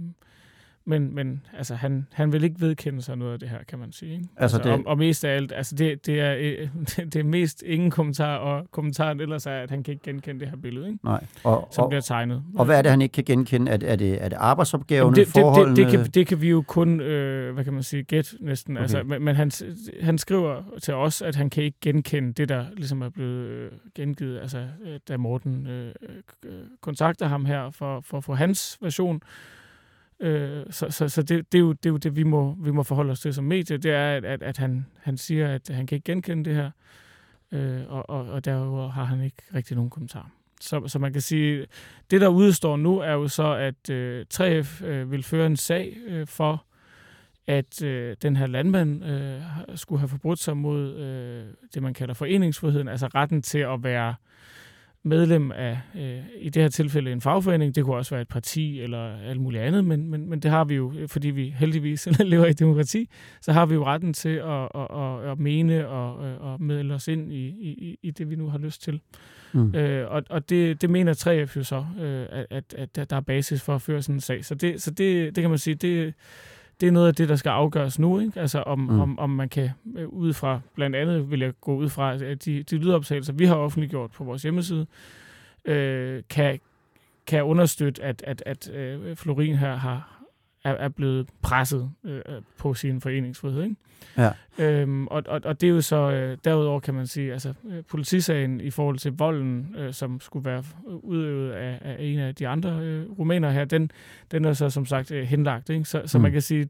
men, 0.88 1.14
men 1.14 1.43
altså, 1.57 1.75
han, 1.75 2.07
han 2.12 2.33
vil 2.33 2.45
ikke 2.45 2.57
vedkende 2.61 3.02
sig 3.02 3.16
noget 3.16 3.33
af 3.33 3.38
det 3.38 3.49
her, 3.49 3.59
kan 3.69 3.78
man 3.78 3.93
sige. 3.93 4.12
Ikke? 4.12 4.25
Altså, 4.37 4.59
det- 4.59 4.66
og, 4.73 4.83
og 4.87 4.99
mest 4.99 5.25
af 5.25 5.35
alt, 5.37 5.52
altså 5.52 5.75
det, 5.75 6.07
det, 6.07 6.21
er, 6.21 6.35
øh, 6.38 6.69
det 7.12 7.16
er 7.16 7.25
mest 7.25 7.62
ingen 7.66 7.90
kommentar, 7.90 8.37
og 8.37 8.66
kommentaren 8.71 9.21
ellers 9.21 9.47
er, 9.47 9.50
at 9.52 9.71
han 9.71 9.83
kan 9.83 9.93
ikke 9.93 10.05
genkende 10.05 10.40
det 10.40 10.49
her 10.49 10.57
billede, 10.57 10.87
ikke? 10.87 10.99
Nej. 11.05 11.25
Og, 11.45 11.69
som 11.73 11.85
og, 11.85 11.90
bliver 11.90 12.00
tegnet. 12.02 12.43
og 12.57 12.64
hvad 12.64 12.78
er 12.78 12.83
det, 12.83 12.90
han 12.90 13.02
ikke 13.02 13.12
kan 13.12 13.25
genkende? 13.25 13.71
Er, 13.73 13.78
er, 13.83 13.97
det, 13.97 14.25
er 14.25 14.28
det 14.28 14.37
arbejdsopgaverne, 14.40 15.05
Jamen, 15.05 15.14
det, 15.26 15.35
det, 15.35 15.40
forholdene? 15.43 15.76
det, 15.76 15.87
det, 15.87 15.93
kan, 15.99 16.11
det 16.11 16.26
kan 16.26 16.40
vi 16.40 16.50
jo 16.50 16.64
kun, 16.69 17.00
øh, 17.00 17.55
hvad 17.55 17.64
kan 17.64 17.73
man 17.73 17.83
sige, 17.83 18.02
gætte 18.02 18.31
næsten. 18.40 18.76
Okay. 18.76 18.85
Okay. 18.85 18.97
Altså, 18.97 19.02
men 19.09 19.23
men 19.25 19.37
han, 19.37 19.51
han 20.03 20.18
skriver 20.18 20.62
til 20.83 20.94
os, 20.94 21.22
at 21.22 21.37
han 21.37 21.51
kan 21.51 21.64
ikke 21.64 21.79
genkende 21.81 22.33
det, 22.33 22.49
der 22.49 22.64
ligesom 22.77 23.03
er 23.03 23.09
blevet 23.09 23.46
øh, 23.46 23.70
gengivet, 23.94 24.40
altså 24.40 24.59
øh, 24.85 25.01
da 25.09 25.16
Morten 25.16 25.66
øh, 25.66 25.94
øh, 26.44 26.53
kontakter 26.81 27.27
ham 27.27 27.44
her 27.44 27.70
for, 27.70 28.01
for 28.01 28.18
at 28.18 28.25
få 28.25 28.35
hans 28.35 28.79
version. 28.83 29.20
Øh, 30.20 30.64
så 30.70 30.90
så, 30.90 31.09
så 31.09 31.22
det, 31.22 31.52
det, 31.52 31.59
er 31.59 31.62
jo, 31.62 31.72
det 31.72 31.87
er 31.87 31.90
jo 31.90 31.96
det, 31.96 32.16
vi 32.16 32.22
må, 32.22 32.57
vi 32.61 32.70
må 32.70 32.83
forholde 32.83 33.11
os 33.11 33.20
til 33.20 33.35
som 33.35 33.44
medie, 33.44 33.76
det 33.76 33.90
er, 33.90 34.16
at, 34.16 34.24
at, 34.24 34.42
at 34.42 34.57
han, 34.57 34.87
han 35.02 35.16
siger, 35.16 35.55
at 35.55 35.68
han 35.68 35.87
kan 35.87 35.96
ikke 35.96 36.12
genkende 36.12 36.44
det 36.44 36.55
her, 36.55 36.70
øh, 37.52 37.83
og, 37.88 38.11
og, 38.11 38.26
og 38.26 38.44
derudover 38.44 38.88
har 38.88 39.05
han 39.05 39.24
ikke 39.24 39.42
rigtig 39.55 39.76
nogen 39.76 39.90
kommentar. 39.90 40.31
Så, 40.61 40.88
så 40.88 40.98
man 40.98 41.12
kan 41.12 41.22
sige, 41.22 41.66
det 42.11 42.20
der 42.20 42.29
udstår 42.29 42.76
nu 42.76 42.98
er 42.98 43.12
jo 43.12 43.29
så, 43.29 43.55
at 43.55 43.90
øh, 43.90 44.26
3F 44.35 44.85
øh, 44.85 45.11
vil 45.11 45.22
føre 45.22 45.46
en 45.46 45.57
sag 45.57 45.96
øh, 46.07 46.26
for, 46.26 46.64
at 47.46 47.83
øh, 47.83 48.16
den 48.22 48.37
her 48.37 48.46
landmand 48.46 49.05
øh, 49.05 49.42
skulle 49.74 49.98
have 49.98 50.09
forbrudt 50.09 50.38
sig 50.38 50.57
mod 50.57 50.94
øh, 50.94 51.44
det, 51.74 51.83
man 51.83 51.94
kalder 51.94 52.14
foreningsfriheden, 52.14 52.88
altså 52.88 53.07
retten 53.07 53.42
til 53.42 53.59
at 53.59 53.83
være 53.83 54.14
medlem 55.07 55.53
af, 55.53 55.79
øh, 55.97 56.19
i 56.40 56.49
det 56.49 56.62
her 56.62 56.69
tilfælde, 56.69 57.12
en 57.12 57.21
fagforening. 57.21 57.75
Det 57.75 57.85
kunne 57.85 57.97
også 57.97 58.11
være 58.14 58.23
et 58.23 58.29
parti 58.29 58.81
eller 58.81 59.16
alt 59.16 59.40
muligt 59.40 59.62
andet, 59.62 59.85
men, 59.85 60.11
men, 60.11 60.31
men 60.31 60.40
det 60.40 60.51
har 60.51 60.64
vi 60.64 60.75
jo, 60.75 60.92
fordi 61.07 61.31
vi 61.31 61.55
heldigvis 61.59 62.09
lever 62.21 62.47
i 62.47 62.53
demokrati, 62.53 63.09
så 63.40 63.53
har 63.53 63.66
vi 63.66 63.75
jo 63.75 63.85
retten 63.85 64.12
til 64.12 64.29
at, 64.29 64.69
at, 64.75 64.87
at, 64.90 65.31
at 65.31 65.38
mene 65.38 65.88
og 65.88 66.27
øh, 66.29 66.55
at 66.55 66.61
melde 66.61 66.95
os 66.95 67.09
ind 67.09 67.33
i, 67.33 67.47
i, 67.47 67.99
i 68.03 68.11
det, 68.11 68.31
vi 68.31 68.37
nu 68.37 68.49
har 68.49 68.59
lyst 68.59 68.83
til. 68.83 69.01
Mm. 69.53 69.75
Øh, 69.75 70.11
og 70.11 70.23
og 70.31 70.51
det, 70.51 70.83
det 70.83 70.90
mener 70.90 71.14
3F 71.47 71.57
jo 71.57 71.62
så, 71.64 71.85
øh, 72.01 72.27
at, 72.31 72.47
at, 72.51 72.75
at 72.79 72.97
der- 72.97 73.05
der 73.05 73.16
er 73.16 73.21
basis 73.21 73.62
for 73.62 73.75
at 73.75 73.83
føre 73.83 74.03
sådan 74.03 74.14
en 74.14 74.21
sag. 74.21 74.45
Så 74.45 74.55
det, 74.55 74.83
så 74.83 74.90
det, 74.90 75.37
det 75.37 75.42
kan 75.42 75.51
man 75.51 75.59
sige, 75.59 75.75
det, 75.75 76.14
det 76.81 76.87
er 76.87 76.91
noget 76.93 77.09
af 77.09 77.15
det, 77.15 77.29
der 77.29 77.37
skal 77.37 77.51
afgøres 77.51 77.99
nu. 77.99 78.21
Ikke? 78.21 78.41
Altså 78.41 78.61
om, 78.62 78.79
Mm. 78.79 79.01
om, 79.01 79.19
om 79.19 79.31
man 79.31 79.49
kan 79.49 79.71
øh, 79.99 80.09
ud 80.09 80.33
fra, 80.33 80.61
blandt 80.75 80.97
andet 80.97 81.31
vil 81.31 81.41
jeg 81.41 81.53
gå 81.61 81.77
ud 81.77 81.89
fra, 81.89 82.15
at 82.15 82.45
de, 82.45 82.62
de 82.62 82.77
lydoptagelser, 82.79 83.33
vi 83.33 83.45
har 83.45 83.55
offentliggjort 83.57 84.11
på 84.11 84.25
vores 84.25 84.43
hjemmeside, 84.43 84.87
øh, 85.65 86.23
kan, 86.31 86.59
kan 87.27 87.45
understøtte, 87.45 88.03
at, 88.03 88.23
at, 88.27 88.43
at 88.47 88.71
øh, 88.71 89.17
Florin 89.17 89.55
her 89.57 89.77
har, 89.77 90.15
er, 90.66 90.72
er 90.74 90.88
blevet 90.88 91.29
presset 91.42 91.90
øh, 92.05 92.20
på 92.59 92.74
sin 92.74 93.00
foreningsfrihed. 93.00 93.62
Ikke? 93.62 93.76
Ja. 94.18 94.31
Øhm, 94.59 95.07
og, 95.07 95.22
og, 95.29 95.40
og 95.44 95.61
det 95.61 95.66
er 95.66 95.70
jo 95.70 95.81
så, 95.81 96.11
øh, 96.11 96.38
derudover 96.44 96.81
kan 96.81 96.94
man 96.94 97.07
sige, 97.07 97.33
altså 97.33 97.55
øh, 97.70 97.85
politisagen 97.88 98.61
i 98.61 98.70
forhold 98.70 98.98
til 98.98 99.12
volden, 99.12 99.74
øh, 99.79 99.92
som 99.92 100.20
skulle 100.20 100.44
være 100.44 100.62
udøvet 100.87 101.52
af, 101.52 101.79
af 101.83 101.96
en 102.00 102.18
af 102.18 102.35
de 102.35 102.48
andre 102.48 102.70
øh, 102.83 103.11
rumæner 103.18 103.50
her, 103.50 103.64
den, 103.64 103.90
den 104.31 104.44
er 104.44 104.52
så 104.52 104.70
som 104.70 104.87
sagt 104.87 105.11
øh, 105.11 105.24
henlagt. 105.24 105.70
Ikke? 105.70 105.85
Så, 105.85 106.02
så 106.07 106.18
Mm. 106.18 106.22
man 106.22 106.33
kan 106.33 106.42
sige, 106.42 106.68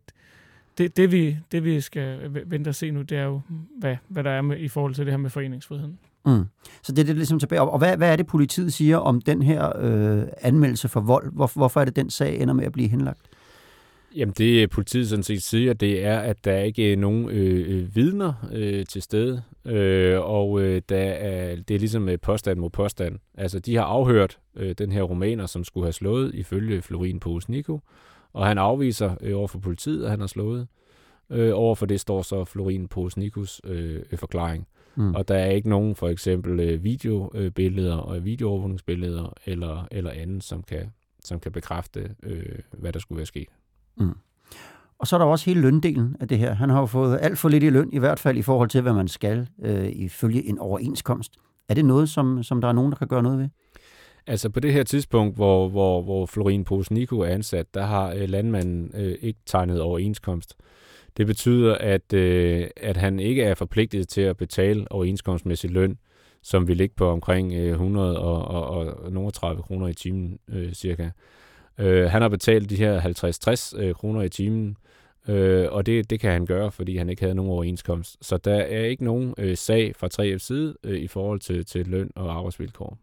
det, 0.79 0.97
det, 0.97 1.13
vi, 1.13 1.37
det 1.53 1.65
vi 1.65 1.81
skal 1.81 2.19
vente 2.47 2.69
og 2.69 2.75
se 2.75 2.91
nu, 2.91 3.03
det 3.03 3.19
er 3.19 3.25
jo, 3.25 3.41
hvad, 3.79 3.97
hvad 4.09 4.25
der 4.25 4.31
er 4.31 4.43
med, 4.43 4.59
i 4.59 4.69
forhold 4.69 4.95
til 4.95 5.05
det 5.07 5.13
her 5.13 5.19
med 5.19 5.31
foreningsfriheden. 5.31 5.99
Mm. 6.27 6.45
Så 6.83 6.93
det 6.93 6.99
er 6.99 7.05
det 7.07 7.17
ligesom 7.17 7.39
tilbage. 7.39 7.61
Og 7.63 7.79
hvad, 7.79 7.97
hvad 7.97 8.13
er 8.13 8.17
det, 8.17 8.27
politiet 8.27 8.73
siger 8.73 8.97
om 8.97 9.21
den 9.21 9.43
her 9.43 9.73
øh, 9.79 10.23
anmeldelse 10.43 10.89
for 10.89 11.01
vold? 11.01 11.33
Hvor, 11.33 11.51
hvorfor 11.55 11.81
er 11.81 11.85
det, 11.85 11.97
den 11.97 12.11
sag 12.11 12.41
ender 12.41 12.55
med 12.55 12.65
at 12.65 12.73
blive 12.73 12.89
henlagt? 12.89 13.21
Jamen 14.15 14.35
det 14.39 14.71
politiet 14.71 15.09
sådan 15.09 15.23
set 15.23 15.43
siger, 15.43 15.73
det 15.73 16.05
er, 16.05 16.19
at 16.19 16.45
der 16.45 16.59
ikke 16.59 16.93
er 16.93 16.97
nogen 16.97 17.31
øh, 17.31 17.77
øh, 17.77 17.97
vidner 17.97 18.49
øh, 18.53 18.87
til 18.87 19.03
stede, 19.03 19.43
øh, 19.65 20.21
og 20.21 20.61
øh, 20.61 20.83
der 20.89 20.99
er, 20.99 21.57
det 21.57 21.75
er 21.75 21.79
ligesom 21.79 22.09
øh, 22.09 22.19
påstand 22.21 22.59
mod 22.59 22.71
påstand. 22.71 23.19
Altså 23.35 23.59
de 23.59 23.77
har 23.77 23.85
afhørt 23.85 24.39
øh, 24.57 24.75
den 24.79 24.93
her 24.93 25.03
romaner, 25.03 25.47
som 25.47 25.65
skulle 25.65 25.85
have 25.85 25.93
slået 25.93 26.35
ifølge 26.35 26.83
Florin 26.83 27.21
Posnico, 27.21 27.81
og 28.33 28.47
han 28.47 28.59
afviser 28.59 29.15
øh, 29.21 29.39
over 29.39 29.49
for 29.49 29.59
politiet, 29.59 30.05
at 30.05 30.11
han 30.11 30.21
har 30.21 30.27
slået. 30.27 30.67
Øh, 31.31 31.51
over 31.55 31.75
for 31.75 31.87
det 31.87 32.01
står 32.01 32.23
så 32.23 32.45
Florin 32.45 32.89
Posnikos 32.89 33.61
øh, 33.65 34.03
øh, 34.13 34.19
forklaring. 34.19 34.67
Mm. 34.97 35.15
Og 35.15 35.29
der 35.29 35.35
er 35.35 35.51
ikke 35.51 35.69
nogen 35.69 35.95
for 35.95 36.09
eksempel 36.09 36.61
øh, 36.61 36.85
videobilleder 36.85 37.97
og 37.97 38.25
videoovervågningsbilleder 38.25 39.33
eller, 39.47 39.89
eller 39.91 40.11
andet, 40.11 40.45
som 40.45 40.63
kan, 40.63 40.93
som 41.25 41.41
kan 41.41 41.53
bekræfte, 41.53 42.15
øh, 42.23 42.59
hvad 42.73 42.93
der 42.93 42.99
skulle 42.99 43.17
være 43.17 43.27
sket. 43.27 43.49
Mm. 43.97 44.15
Og 44.99 45.07
så 45.07 45.17
er 45.17 45.19
der 45.19 45.27
også 45.27 45.45
hele 45.45 45.61
løndelen 45.61 46.17
af 46.21 46.29
det 46.29 46.39
her. 46.39 46.55
Han 46.55 46.71
har 46.71 46.81
jo 46.81 46.87
fået 46.87 47.19
alt 47.23 47.39
for 47.39 47.49
lidt 47.49 47.65
i 47.65 47.71
løn, 47.71 47.91
i 47.93 47.99
hvert 47.99 48.19
fald 48.19 48.37
i 48.37 48.43
forhold 48.43 48.69
til, 48.69 48.81
hvad 48.81 48.93
man 48.93 49.09
skal 49.09 49.49
øh, 49.63 49.89
ifølge 49.93 50.49
en 50.49 50.59
overenskomst. 50.59 51.33
Er 51.69 51.75
det 51.75 51.85
noget, 51.85 52.09
som, 52.09 52.43
som 52.43 52.61
der 52.61 52.69
er 52.69 52.73
nogen, 52.73 52.93
der 52.93 52.99
kan 52.99 53.09
gøre 53.09 53.23
noget 53.23 53.39
ved? 53.39 53.49
Altså 54.27 54.49
på 54.49 54.61
det 54.61 54.73
her 54.73 54.83
tidspunkt, 54.83 55.37
hvor, 55.37 55.69
hvor, 55.69 56.03
hvor 56.03 56.27
Florin 56.27 56.65
Posnico 56.65 57.21
er 57.21 57.27
ansat, 57.27 57.75
der 57.75 57.83
har 57.83 58.13
øh, 58.13 58.29
landmanden 58.29 58.91
øh, 58.95 59.15
ikke 59.21 59.41
tegnet 59.47 59.81
overenskomst. 59.81 60.57
Det 61.17 61.27
betyder, 61.27 61.75
at, 61.75 62.13
øh, 62.13 62.67
at 62.77 62.97
han 62.97 63.21
ikke 63.21 63.43
er 63.43 63.55
forpligtet 63.55 64.09
til 64.09 64.21
at 64.21 64.37
betale 64.37 64.93
overenskomstmæssig 64.93 65.71
løn, 65.71 65.99
som 66.43 66.69
vil 66.69 66.77
ligge 66.77 66.95
på 66.97 67.11
omkring 67.11 67.53
øh, 67.55 67.71
100 67.71 68.19
og, 68.19 68.49
og, 68.49 68.95
og 69.03 69.13
nogle 69.13 69.31
30 69.31 69.63
kroner 69.63 69.89
i 69.89 69.95
timen 69.95 70.39
øh, 70.49 70.73
cirka. 70.73 71.11
Øh, 71.79 72.11
han 72.11 72.23
har 72.23 72.29
betalt 72.29 72.71
de 72.71 72.77
her 72.77 73.01
50-60 73.79 73.83
øh, 73.83 73.95
kroner 73.95 74.23
i 74.23 74.29
timen, 74.29 74.77
øh, 75.29 75.67
og 75.73 75.87
det, 75.87 76.11
det 76.11 76.21
kan 76.21 76.33
han 76.33 76.47
gøre, 76.47 76.73
fordi 76.73 76.97
han 76.97 77.09
ikke 77.09 77.23
havde 77.23 77.35
nogen 77.35 77.53
overenskomst. 77.53 78.17
Så 78.27 78.37
der 78.37 78.55
er 78.55 78.85
ikke 78.85 79.05
nogen 79.05 79.35
øh, 79.39 79.57
sag 79.57 79.97
fra 79.97 80.09
3F's 80.21 80.39
side 80.39 80.77
øh, 80.85 80.99
i 80.99 81.07
forhold 81.07 81.41
til, 81.41 81.65
til 81.67 81.87
løn 81.87 82.11
og 82.15 82.37
arbejdsvilkår. 82.37 82.99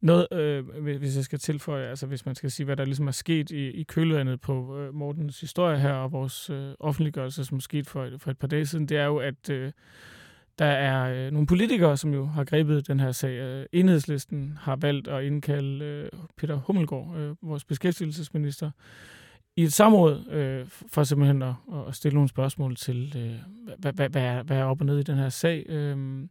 Noget, 0.00 0.26
øh, 0.32 0.64
hvis- 0.98 1.16
jeg 1.16 1.24
skal 1.24 1.38
tilføje, 1.38 1.88
altså 1.88 2.06
hvis 2.06 2.26
man 2.26 2.34
skal 2.34 2.50
sige, 2.50 2.64
hvad 2.64 2.76
der 2.76 2.84
ligesom 2.84 3.06
er 3.08 3.12
sket 3.12 3.50
i, 3.50 3.70
i 3.70 3.82
kølvandet 3.82 4.40
på 4.40 4.78
øh, 4.78 4.94
Mortens 4.94 5.40
historie 5.40 5.78
her, 5.78 5.92
og 5.92 6.12
vores 6.12 6.50
øh, 6.50 6.68
offentliggørelse, 6.80 7.44
som 7.44 7.60
skete 7.60 7.90
for, 7.90 8.08
for 8.18 8.30
et 8.30 8.38
par 8.38 8.46
dage 8.48 8.66
siden, 8.66 8.86
det 8.86 8.96
er 8.96 9.04
jo, 9.06 9.16
at 9.16 9.50
øh, 9.50 9.72
der 10.58 10.64
er 10.64 11.26
øh, 11.26 11.32
nogle 11.32 11.46
politikere, 11.46 11.96
som 11.96 12.14
jo 12.14 12.26
har 12.26 12.44
grebet 12.44 12.88
den 12.88 13.00
her 13.00 13.12
sag. 13.12 13.30
Øh, 13.30 13.66
enhedslisten 13.72 14.58
har 14.60 14.76
valgt 14.76 15.08
at 15.08 15.24
indkalde 15.24 15.84
øh, 15.84 16.08
Peter 16.36 16.56
Hummelgaard, 16.56 17.16
øh, 17.16 17.36
vores 17.42 17.64
beskæftigelsesminister, 17.64 18.70
i 19.56 19.62
et 19.62 19.72
samråd 19.72 20.28
øh, 20.28 20.66
for 20.68 21.04
simpelthen 21.04 21.42
at, 21.42 21.54
at 21.88 21.94
stille 21.94 22.14
nogle 22.14 22.28
spørgsmål 22.28 22.76
til, 22.76 23.12
øh, 23.16 23.76
hvad, 23.78 23.92
hvad, 23.92 24.08
hvad, 24.08 24.22
er, 24.22 24.42
hvad 24.42 24.56
er 24.56 24.64
op 24.64 24.80
og 24.80 24.86
ned 24.86 24.98
i 24.98 25.02
den 25.02 25.16
her 25.16 25.28
sag. 25.28 25.66
Øh, 25.68 26.26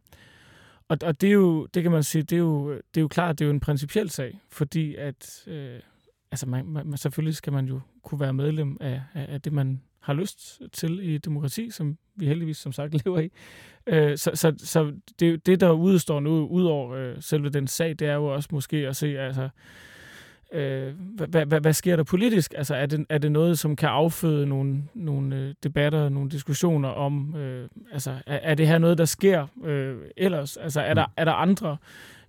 og, 0.88 0.98
og 1.04 1.20
det 1.20 1.28
er 1.28 1.32
jo, 1.32 1.66
det 1.66 1.82
kan 1.82 1.92
man 1.92 2.02
sige, 2.02 2.22
det 2.22 2.36
er 2.36 2.40
jo, 2.40 2.72
det 2.72 2.96
er 2.96 3.00
jo 3.00 3.08
klart, 3.08 3.38
det 3.38 3.44
er 3.44 3.48
jo 3.48 3.54
en 3.54 3.60
principiel 3.60 4.10
sag, 4.10 4.40
fordi 4.50 4.94
at, 4.94 5.44
øh, 5.46 5.80
altså 6.30 6.46
man, 6.48 6.66
man, 6.66 6.96
selvfølgelig 6.96 7.36
skal 7.36 7.52
man 7.52 7.66
jo 7.66 7.80
kunne 8.02 8.20
være 8.20 8.32
medlem 8.32 8.76
af, 8.80 9.02
af, 9.14 9.26
af 9.28 9.42
det, 9.42 9.52
man 9.52 9.82
har 10.00 10.12
lyst 10.12 10.60
til 10.72 11.00
i 11.08 11.18
demokrati, 11.18 11.70
som 11.70 11.98
vi 12.16 12.26
heldigvis 12.26 12.56
som 12.56 12.72
sagt 12.72 12.94
lever 13.04 13.20
i. 13.20 13.30
Øh, 13.86 14.18
så 14.18 14.30
så, 14.34 14.52
så 14.58 14.92
det, 15.20 15.46
det, 15.46 15.60
der 15.60 15.70
udstår 15.70 16.20
nu, 16.20 16.46
ud 16.46 16.64
over 16.64 16.94
øh, 16.94 17.16
selve 17.20 17.48
den 17.48 17.66
sag, 17.66 17.90
det 17.98 18.08
er 18.08 18.14
jo 18.14 18.26
også 18.26 18.48
måske 18.52 18.76
at 18.76 18.96
se, 18.96 19.18
altså, 19.18 19.48
øh, 20.52 20.92
hvad, 20.98 21.46
hvad, 21.46 21.60
hvad 21.60 21.72
sker 21.72 21.96
der 21.96 22.02
politisk? 22.02 22.54
Altså, 22.56 22.74
er 22.74 22.86
det, 22.86 23.06
er 23.08 23.18
det 23.18 23.32
noget, 23.32 23.58
som 23.58 23.76
kan 23.76 23.88
afføde 23.88 24.46
nogle, 24.46 24.82
nogle 24.94 25.36
øh, 25.36 25.54
debatter, 25.62 26.08
nogle 26.08 26.30
diskussioner 26.30 26.88
om, 26.88 27.36
øh, 27.36 27.68
altså, 27.92 28.10
er, 28.26 28.38
er 28.42 28.54
det 28.54 28.68
her 28.68 28.78
noget, 28.78 28.98
der 28.98 29.04
sker 29.04 29.46
øh, 29.64 29.96
ellers? 30.16 30.56
Altså, 30.56 30.80
er 30.80 30.94
der, 30.94 31.06
er 31.16 31.24
der 31.24 31.32
andre 31.32 31.76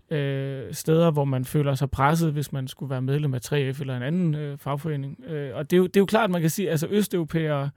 øh, 0.09 0.73
steder, 0.73 1.11
hvor 1.11 1.25
man 1.25 1.45
føler 1.45 1.75
sig 1.75 1.91
presset, 1.91 2.33
hvis 2.33 2.51
man 2.51 2.67
skulle 2.67 2.89
være 2.89 3.01
medlem 3.01 3.33
af 3.33 3.39
3F 3.45 3.81
eller 3.81 3.97
en 3.97 4.03
anden 4.03 4.35
øh, 4.35 4.57
fagforening? 4.57 5.23
Øh, 5.27 5.55
og 5.55 5.71
det 5.71 5.75
er, 5.75 5.77
jo, 5.77 5.87
det 5.87 5.97
er 5.97 6.01
jo 6.01 6.05
klart, 6.05 6.29
man 6.29 6.41
kan 6.41 6.49
sige, 6.49 6.69
altså 6.69 6.87
østeuropæere, 6.89 7.69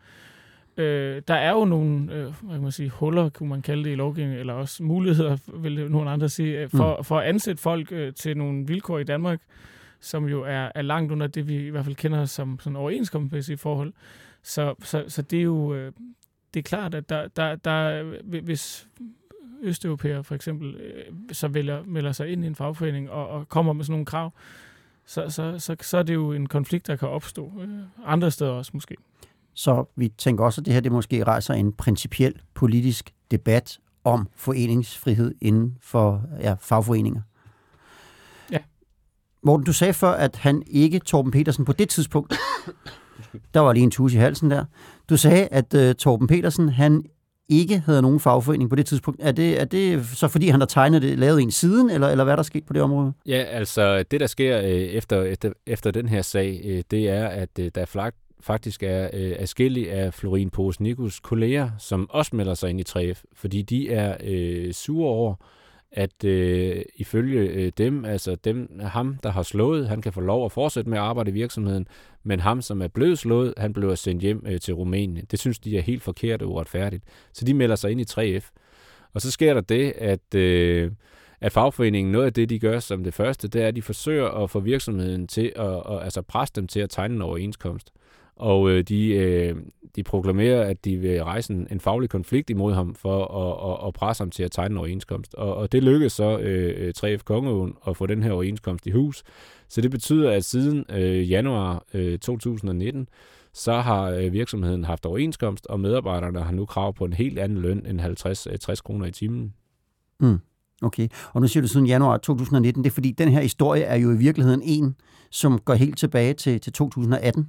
Øh, 0.77 1.23
der 1.29 1.35
er 1.35 1.53
jo 1.53 1.65
nogle 1.65 2.15
øh, 2.15 2.35
hvad 2.43 2.55
kan 2.55 2.63
man 2.63 2.73
sige, 2.73 2.91
huller, 2.91 3.29
kunne 3.29 3.49
man 3.49 3.63
kalde 3.63 3.85
det 3.85 3.91
i 3.91 3.95
lovgivningen, 3.95 4.39
eller 4.39 4.53
også 4.53 4.83
muligheder, 4.83 5.37
vil 5.55 5.91
nogle 5.91 6.11
andre 6.11 6.29
sige, 6.29 6.61
øh, 6.61 6.71
for, 6.71 6.97
mm. 6.97 7.05
for 7.05 7.19
at 7.19 7.29
ansætte 7.29 7.63
folk 7.63 7.93
øh, 7.93 8.15
til 8.15 8.37
nogle 8.37 8.67
vilkår 8.67 8.99
i 8.99 9.05
Danmark, 9.05 9.41
som 10.01 10.29
jo 10.29 10.43
er, 10.43 10.69
er 10.75 10.83
langt 10.83 11.13
under 11.13 11.27
det, 11.27 11.49
vi 11.49 11.67
i 11.67 11.71
hvert 11.71 11.85
fald 11.85 11.97
kender 11.97 12.25
som 12.25 12.59
sådan 12.61 12.77
overenskomstmæssige 12.77 13.57
forhold. 13.57 13.93
Så, 14.43 14.75
så, 14.83 15.05
så 15.09 15.23
det 15.23 15.39
er 15.39 15.43
jo 15.43 15.75
øh, 15.75 15.93
det 16.55 16.61
er 16.61 16.69
klart, 16.69 16.95
at 16.95 17.09
der, 17.09 17.29
der, 17.29 17.57
der, 17.57 18.03
hvis 18.41 18.89
østeuropæere 19.63 20.25
for 20.25 20.35
eksempel 20.35 20.75
øh, 20.75 21.05
så 21.33 21.49
vælger, 21.49 21.83
melder 21.85 22.13
sig 22.13 22.29
ind 22.29 22.45
i 22.45 22.47
en 22.47 22.55
fagforening 22.55 23.11
og, 23.11 23.29
og 23.29 23.49
kommer 23.49 23.73
med 23.73 23.85
sådan 23.85 23.93
nogle 23.93 24.07
krav, 24.07 24.33
så, 25.07 25.29
så, 25.29 25.59
så, 25.59 25.77
så 25.81 25.99
er 25.99 26.03
det 26.03 26.15
jo 26.15 26.33
en 26.33 26.47
konflikt, 26.47 26.87
der 26.87 26.97
kan 26.97 27.09
opstå 27.09 27.53
øh, 27.61 27.69
andre 28.05 28.31
steder 28.31 28.51
også 28.51 28.71
måske. 28.75 28.97
Så 29.57 29.85
vi 29.97 30.09
tænker 30.09 30.45
også, 30.45 30.61
at 30.61 30.65
det 30.65 30.75
her 30.75 30.81
det 30.81 30.93
måske 30.93 31.25
rejser 31.25 31.55
en 31.55 31.73
principiel 31.73 32.35
politisk 32.55 33.11
debat 33.31 33.79
om 34.05 34.29
foreningsfrihed 34.37 35.35
inden 35.41 35.77
for 35.81 36.23
ja, 36.41 36.55
fagforeninger. 36.61 37.21
Ja. 38.51 38.59
Morten, 39.43 39.67
du 39.67 39.73
sagde 39.73 39.93
før, 39.93 40.11
at 40.11 40.37
han 40.37 40.63
ikke, 40.67 40.99
Torben 40.99 41.33
Petersen, 41.33 41.65
på 41.65 41.73
det 41.73 41.89
tidspunkt, 41.89 42.35
der 43.55 43.61
var 43.61 43.73
lige 43.73 43.85
en 43.85 43.91
tus 43.91 44.15
i 44.15 44.17
halsen 44.17 44.51
der, 44.51 44.65
du 45.09 45.17
sagde, 45.17 45.47
at 45.47 45.75
uh, 45.75 45.93
Torben 45.93 46.27
Petersen, 46.27 46.69
han 46.69 47.05
ikke 47.49 47.79
havde 47.79 48.03
nogen 48.03 48.21
fagforening 48.21 48.71
på 48.71 48.77
det 48.77 48.87
tidspunkt. 48.87 49.21
Er 49.23 49.33
det, 49.33 49.61
er 49.61 49.65
det 49.65 50.07
så 50.07 50.29
fordi, 50.29 50.49
han 50.49 50.61
har 50.61 50.67
tegnet 50.67 51.03
det, 51.03 51.19
lavet 51.19 51.43
en 51.43 51.51
siden, 51.51 51.91
eller, 51.91 52.09
eller 52.09 52.25
hvad 52.25 52.33
er 52.33 52.37
der 52.37 52.43
sket 52.43 52.67
på 52.67 52.73
det 52.73 52.83
område? 52.83 53.13
Ja, 53.27 53.43
altså 53.43 54.05
det, 54.11 54.21
der 54.21 54.27
sker 54.27 54.59
øh, 54.59 54.67
efter, 54.67 55.23
efter, 55.23 55.53
efter 55.67 55.91
den 55.91 56.09
her 56.09 56.23
sag, 56.23 56.61
øh, 56.65 56.83
det 56.91 57.09
er, 57.09 57.27
at 57.27 57.49
øh, 57.59 57.71
der 57.75 57.81
er 57.81 57.87
flagt 57.87 58.17
faktisk 58.41 58.83
er 58.83 59.11
øh, 59.13 59.37
afskillige 59.39 59.93
af 59.93 60.15
Florin 60.15 60.51
Posnikus 60.51 61.21
kolleger, 61.21 61.71
som 61.79 62.11
også 62.11 62.37
melder 62.37 62.55
sig 62.55 62.71
ind 62.71 62.81
i 62.81 62.85
3F, 62.89 63.23
fordi 63.33 63.63
de 63.63 63.91
er 63.91 64.17
øh, 64.25 64.73
sure 64.73 65.09
over, 65.09 65.35
at 65.93 66.25
øh, 66.25 66.83
ifølge 66.97 67.41
øh, 67.41 67.73
dem, 67.79 68.05
altså 68.05 68.35
dem, 68.35 68.81
ham, 68.81 69.17
der 69.23 69.31
har 69.31 69.43
slået, 69.43 69.89
han 69.89 70.03
kan 70.03 70.13
få 70.13 70.21
lov 70.21 70.45
at 70.45 70.53
fortsætte 70.53 70.91
med 70.91 70.99
at 70.99 71.05
arbejde 71.05 71.31
i 71.31 71.35
virksomheden, 71.35 71.89
men 72.25 72.41
ham, 72.41 72.63
som 72.63 72.83
er 72.83 72.89
blevet 72.89 73.19
slået, 73.19 73.55
han 73.57 73.73
bliver 73.73 73.95
sendt 73.95 74.23
hjem 74.23 74.45
øh, 74.47 74.61
til 74.61 74.75
Rumænien. 74.75 75.27
Det 75.31 75.39
synes 75.39 75.59
de 75.59 75.79
er 75.79 75.83
helt 75.83 76.03
forkert 76.03 76.43
og 76.43 76.51
uretfærdigt. 76.51 77.05
Så 77.33 77.45
de 77.45 77.55
melder 77.55 77.77
sig 77.77 77.91
ind 77.91 78.01
i 78.01 78.05
3F. 78.11 78.51
Og 79.15 79.21
så 79.21 79.31
sker 79.31 79.55
der 79.55 79.61
det, 79.61 79.93
at, 79.99 80.35
øh, 80.35 80.91
at 81.41 81.53
fagforeningen, 81.53 82.13
noget 82.13 82.27
af 82.27 82.33
det, 82.33 82.51
de 82.51 82.59
gør 82.59 82.79
som 82.79 83.05
det 83.05 83.15
første, 83.15 83.49
det 83.49 83.63
er, 83.63 83.69
at 83.69 83.77
de 83.77 83.83
forsøger 83.83 84.29
at 84.29 84.51
få 84.51 84.61
virksomheden 84.61 85.27
til 85.27 85.53
at, 85.57 85.67
at 85.67 86.03
altså 86.03 86.23
presse 86.23 86.53
dem 86.57 86.67
til 86.67 86.81
at 86.81 86.91
tegne 86.91 87.15
en 87.15 87.23
overenskomst. 87.23 87.93
Og 88.37 88.71
øh, 88.71 88.83
de, 88.83 89.09
øh, 89.09 89.57
de 89.97 90.03
proklamerer, 90.03 90.63
at 90.63 90.85
de 90.85 90.97
vil 90.97 91.25
rejse 91.25 91.53
en, 91.53 91.67
en 91.71 91.81
faglig 91.81 92.11
konflikt 92.11 92.51
imod 92.51 92.75
ham 92.75 92.95
for 92.95 93.25
at, 93.25 93.73
at, 93.73 93.89
at 93.89 93.95
presse 93.95 94.21
ham 94.21 94.31
til 94.31 94.43
at 94.43 94.53
tegne 94.53 94.73
en 94.73 94.79
overenskomst. 94.79 95.35
Og, 95.35 95.55
og 95.55 95.73
det 95.73 95.83
lykkedes 95.83 96.13
så 96.13 96.39
øh, 96.39 96.87
øh 96.87 96.93
3F 96.99 97.23
Kongeåen 97.25 97.75
at 97.89 97.97
få 97.97 98.07
den 98.07 98.23
her 98.23 98.33
overenskomst 98.33 98.87
i 98.87 98.91
hus. 98.91 99.23
Så 99.69 99.81
det 99.81 99.91
betyder, 99.91 100.31
at 100.31 100.45
siden 100.45 100.85
øh, 100.91 101.31
januar 101.31 101.85
øh, 101.95 102.19
2019, 102.19 103.09
så 103.53 103.81
har 103.81 104.11
øh, 104.11 104.33
virksomheden 104.33 104.85
haft 104.85 105.07
overenskomst, 105.07 105.67
og 105.67 105.81
medarbejderne 105.81 106.41
har 106.41 106.53
nu 106.53 106.67
krav 106.67 106.95
på 106.95 107.05
en 107.05 107.13
helt 107.13 107.39
anden 107.39 107.59
løn 107.59 107.87
end 107.87 108.01
50-60 108.01 108.71
øh, 108.71 108.77
kroner 108.85 109.07
i 109.07 109.11
timen. 109.11 109.53
Mm. 110.21 110.39
Okay, 110.83 111.09
og 111.33 111.41
nu 111.41 111.49
siger 111.49 111.63
du 111.63 111.69
siden 111.69 111.87
januar 111.87 112.17
2019, 112.17 112.85
det 112.85 112.91
er 112.91 112.95
fordi, 112.95 113.11
den 113.11 113.29
her 113.29 113.41
historie 113.41 113.83
er 113.83 113.97
jo 113.97 114.13
i 114.13 114.17
virkeligheden 114.17 114.63
en, 114.63 114.97
som 115.31 115.59
går 115.59 115.75
helt 115.75 115.99
tilbage 115.99 116.35
til, 116.35 116.61
til 116.61 116.73
2018 116.73 117.49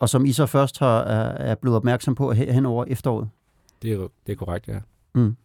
og 0.00 0.08
som 0.08 0.24
I 0.24 0.32
så 0.32 0.46
først 0.46 0.78
har, 0.78 1.00
er 1.02 1.54
blevet 1.54 1.76
opmærksom 1.76 2.14
på 2.14 2.32
hen 2.32 2.66
over 2.66 2.84
efteråret. 2.88 3.28
Det 3.82 3.92
er, 3.92 4.08
det 4.26 4.32
er 4.32 4.36
korrekt, 4.36 4.68
ja. 4.68 4.78
Mm. 5.14 5.36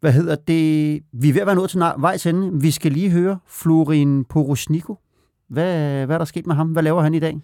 Hvad 0.00 0.12
hedder 0.12 0.34
det? 0.34 1.02
Vi 1.12 1.28
er 1.28 1.32
ved 1.32 1.40
at 1.40 1.46
være 1.46 1.56
nået 1.56 1.70
til 1.70 1.80
vejs 1.98 2.26
ende. 2.26 2.60
Vi 2.60 2.70
skal 2.70 2.92
lige 2.92 3.10
høre 3.10 3.38
Florin 3.46 4.24
Porosniko. 4.24 4.98
Hvad, 5.48 6.06
hvad 6.06 6.16
er 6.16 6.18
der 6.18 6.24
sket 6.24 6.46
med 6.46 6.54
ham? 6.54 6.68
Hvad 6.68 6.82
laver 6.82 7.02
han 7.02 7.14
i 7.14 7.18
dag? 7.18 7.40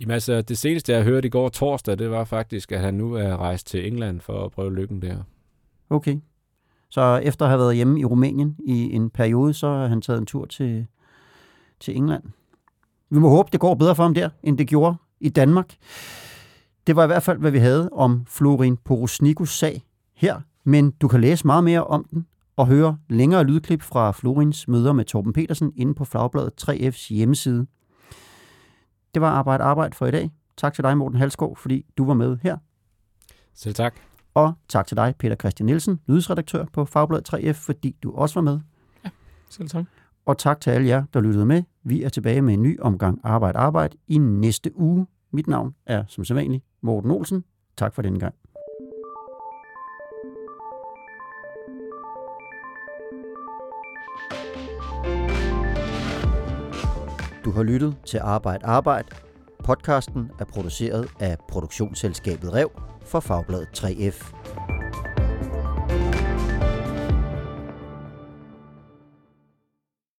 Jamen 0.00 0.12
altså, 0.12 0.42
det 0.42 0.58
seneste, 0.58 0.92
jeg 0.92 1.04
hørte 1.04 1.26
i 1.26 1.30
går 1.30 1.48
torsdag, 1.48 1.98
det 1.98 2.10
var 2.10 2.24
faktisk, 2.24 2.72
at 2.72 2.80
han 2.80 2.94
nu 2.94 3.14
er 3.14 3.36
rejst 3.36 3.66
til 3.66 3.86
England 3.86 4.20
for 4.20 4.44
at 4.44 4.52
prøve 4.52 4.74
lykken 4.74 5.02
der. 5.02 5.16
Okay. 5.90 6.16
Så 6.88 7.20
efter 7.22 7.44
at 7.44 7.50
have 7.50 7.58
været 7.58 7.76
hjemme 7.76 8.00
i 8.00 8.04
Rumænien 8.04 8.56
i 8.66 8.92
en 8.92 9.10
periode, 9.10 9.54
så 9.54 9.68
har 9.68 9.86
han 9.86 10.02
taget 10.02 10.18
en 10.18 10.26
tur 10.26 10.44
til, 10.44 10.86
til 11.80 11.96
England. 11.96 12.22
Vi 13.10 13.18
må 13.18 13.28
håbe, 13.28 13.48
det 13.52 13.60
går 13.60 13.74
bedre 13.74 13.94
for 13.94 14.02
ham 14.02 14.14
der, 14.14 14.28
end 14.42 14.58
det 14.58 14.68
gjorde 14.68 14.96
i 15.20 15.28
Danmark. 15.28 15.76
Det 16.86 16.96
var 16.96 17.04
i 17.04 17.06
hvert 17.06 17.22
fald, 17.22 17.38
hvad 17.38 17.50
vi 17.50 17.58
havde 17.58 17.88
om 17.92 18.24
Florin 18.26 18.76
Porosnikos 18.76 19.50
sag 19.50 19.82
her, 20.14 20.40
men 20.64 20.90
du 20.90 21.08
kan 21.08 21.20
læse 21.20 21.46
meget 21.46 21.64
mere 21.64 21.84
om 21.84 22.04
den 22.04 22.26
og 22.56 22.66
høre 22.66 22.98
længere 23.08 23.44
lydklip 23.44 23.82
fra 23.82 24.12
Florins 24.12 24.68
møder 24.68 24.92
med 24.92 25.04
Torben 25.04 25.32
Petersen 25.32 25.72
inde 25.76 25.94
på 25.94 26.04
Flagbladet 26.04 26.52
3F's 26.68 27.14
hjemmeside. 27.14 27.66
Det 29.14 29.22
var 29.22 29.30
Arbejde 29.30 29.64
Arbejde 29.64 29.94
for 29.94 30.06
i 30.06 30.10
dag. 30.10 30.30
Tak 30.56 30.74
til 30.74 30.84
dig, 30.84 30.98
Morten 30.98 31.18
Halskov, 31.18 31.56
fordi 31.56 31.86
du 31.98 32.04
var 32.04 32.14
med 32.14 32.38
her. 32.42 32.56
Selv 33.54 33.74
tak. 33.74 33.94
Og 34.34 34.52
tak 34.68 34.86
til 34.86 34.96
dig, 34.96 35.14
Peter 35.18 35.36
Christian 35.36 35.66
Nielsen, 35.66 36.00
nyhedsredaktør 36.08 36.64
på 36.72 36.84
Fagbladet 36.84 37.34
3F, 37.34 37.52
fordi 37.52 37.96
du 38.02 38.12
også 38.14 38.34
var 38.34 38.42
med. 38.42 38.60
Ja, 39.04 39.10
selv 39.50 39.68
tak. 39.68 39.84
Og 40.26 40.38
tak 40.38 40.60
til 40.60 40.70
alle 40.70 40.88
jer, 40.88 41.04
der 41.14 41.20
lyttede 41.20 41.46
med. 41.46 41.62
Vi 41.88 42.02
er 42.02 42.08
tilbage 42.08 42.42
med 42.42 42.54
en 42.54 42.62
ny 42.62 42.80
omgang 42.80 43.20
Arbejde 43.24 43.58
Arbejde 43.58 43.96
i 44.08 44.18
næste 44.18 44.78
uge. 44.78 45.06
Mit 45.32 45.46
navn 45.46 45.74
er 45.86 46.04
som 46.08 46.24
sædvanligt 46.24 46.64
Morten 46.82 47.10
Olsen. 47.10 47.44
Tak 47.76 47.94
for 47.94 48.02
denne 48.02 48.18
gang. 48.18 48.34
Du 57.44 57.50
har 57.50 57.62
lyttet 57.62 57.96
til 58.06 58.18
Arbejde 58.18 58.66
Arbejde. 58.66 59.08
Podcasten 59.64 60.30
er 60.38 60.44
produceret 60.44 61.08
af 61.20 61.36
produktionsselskabet 61.48 62.54
Rev 62.54 62.70
for 63.04 63.20
Fagbladet 63.20 63.68
3F. 63.76 64.75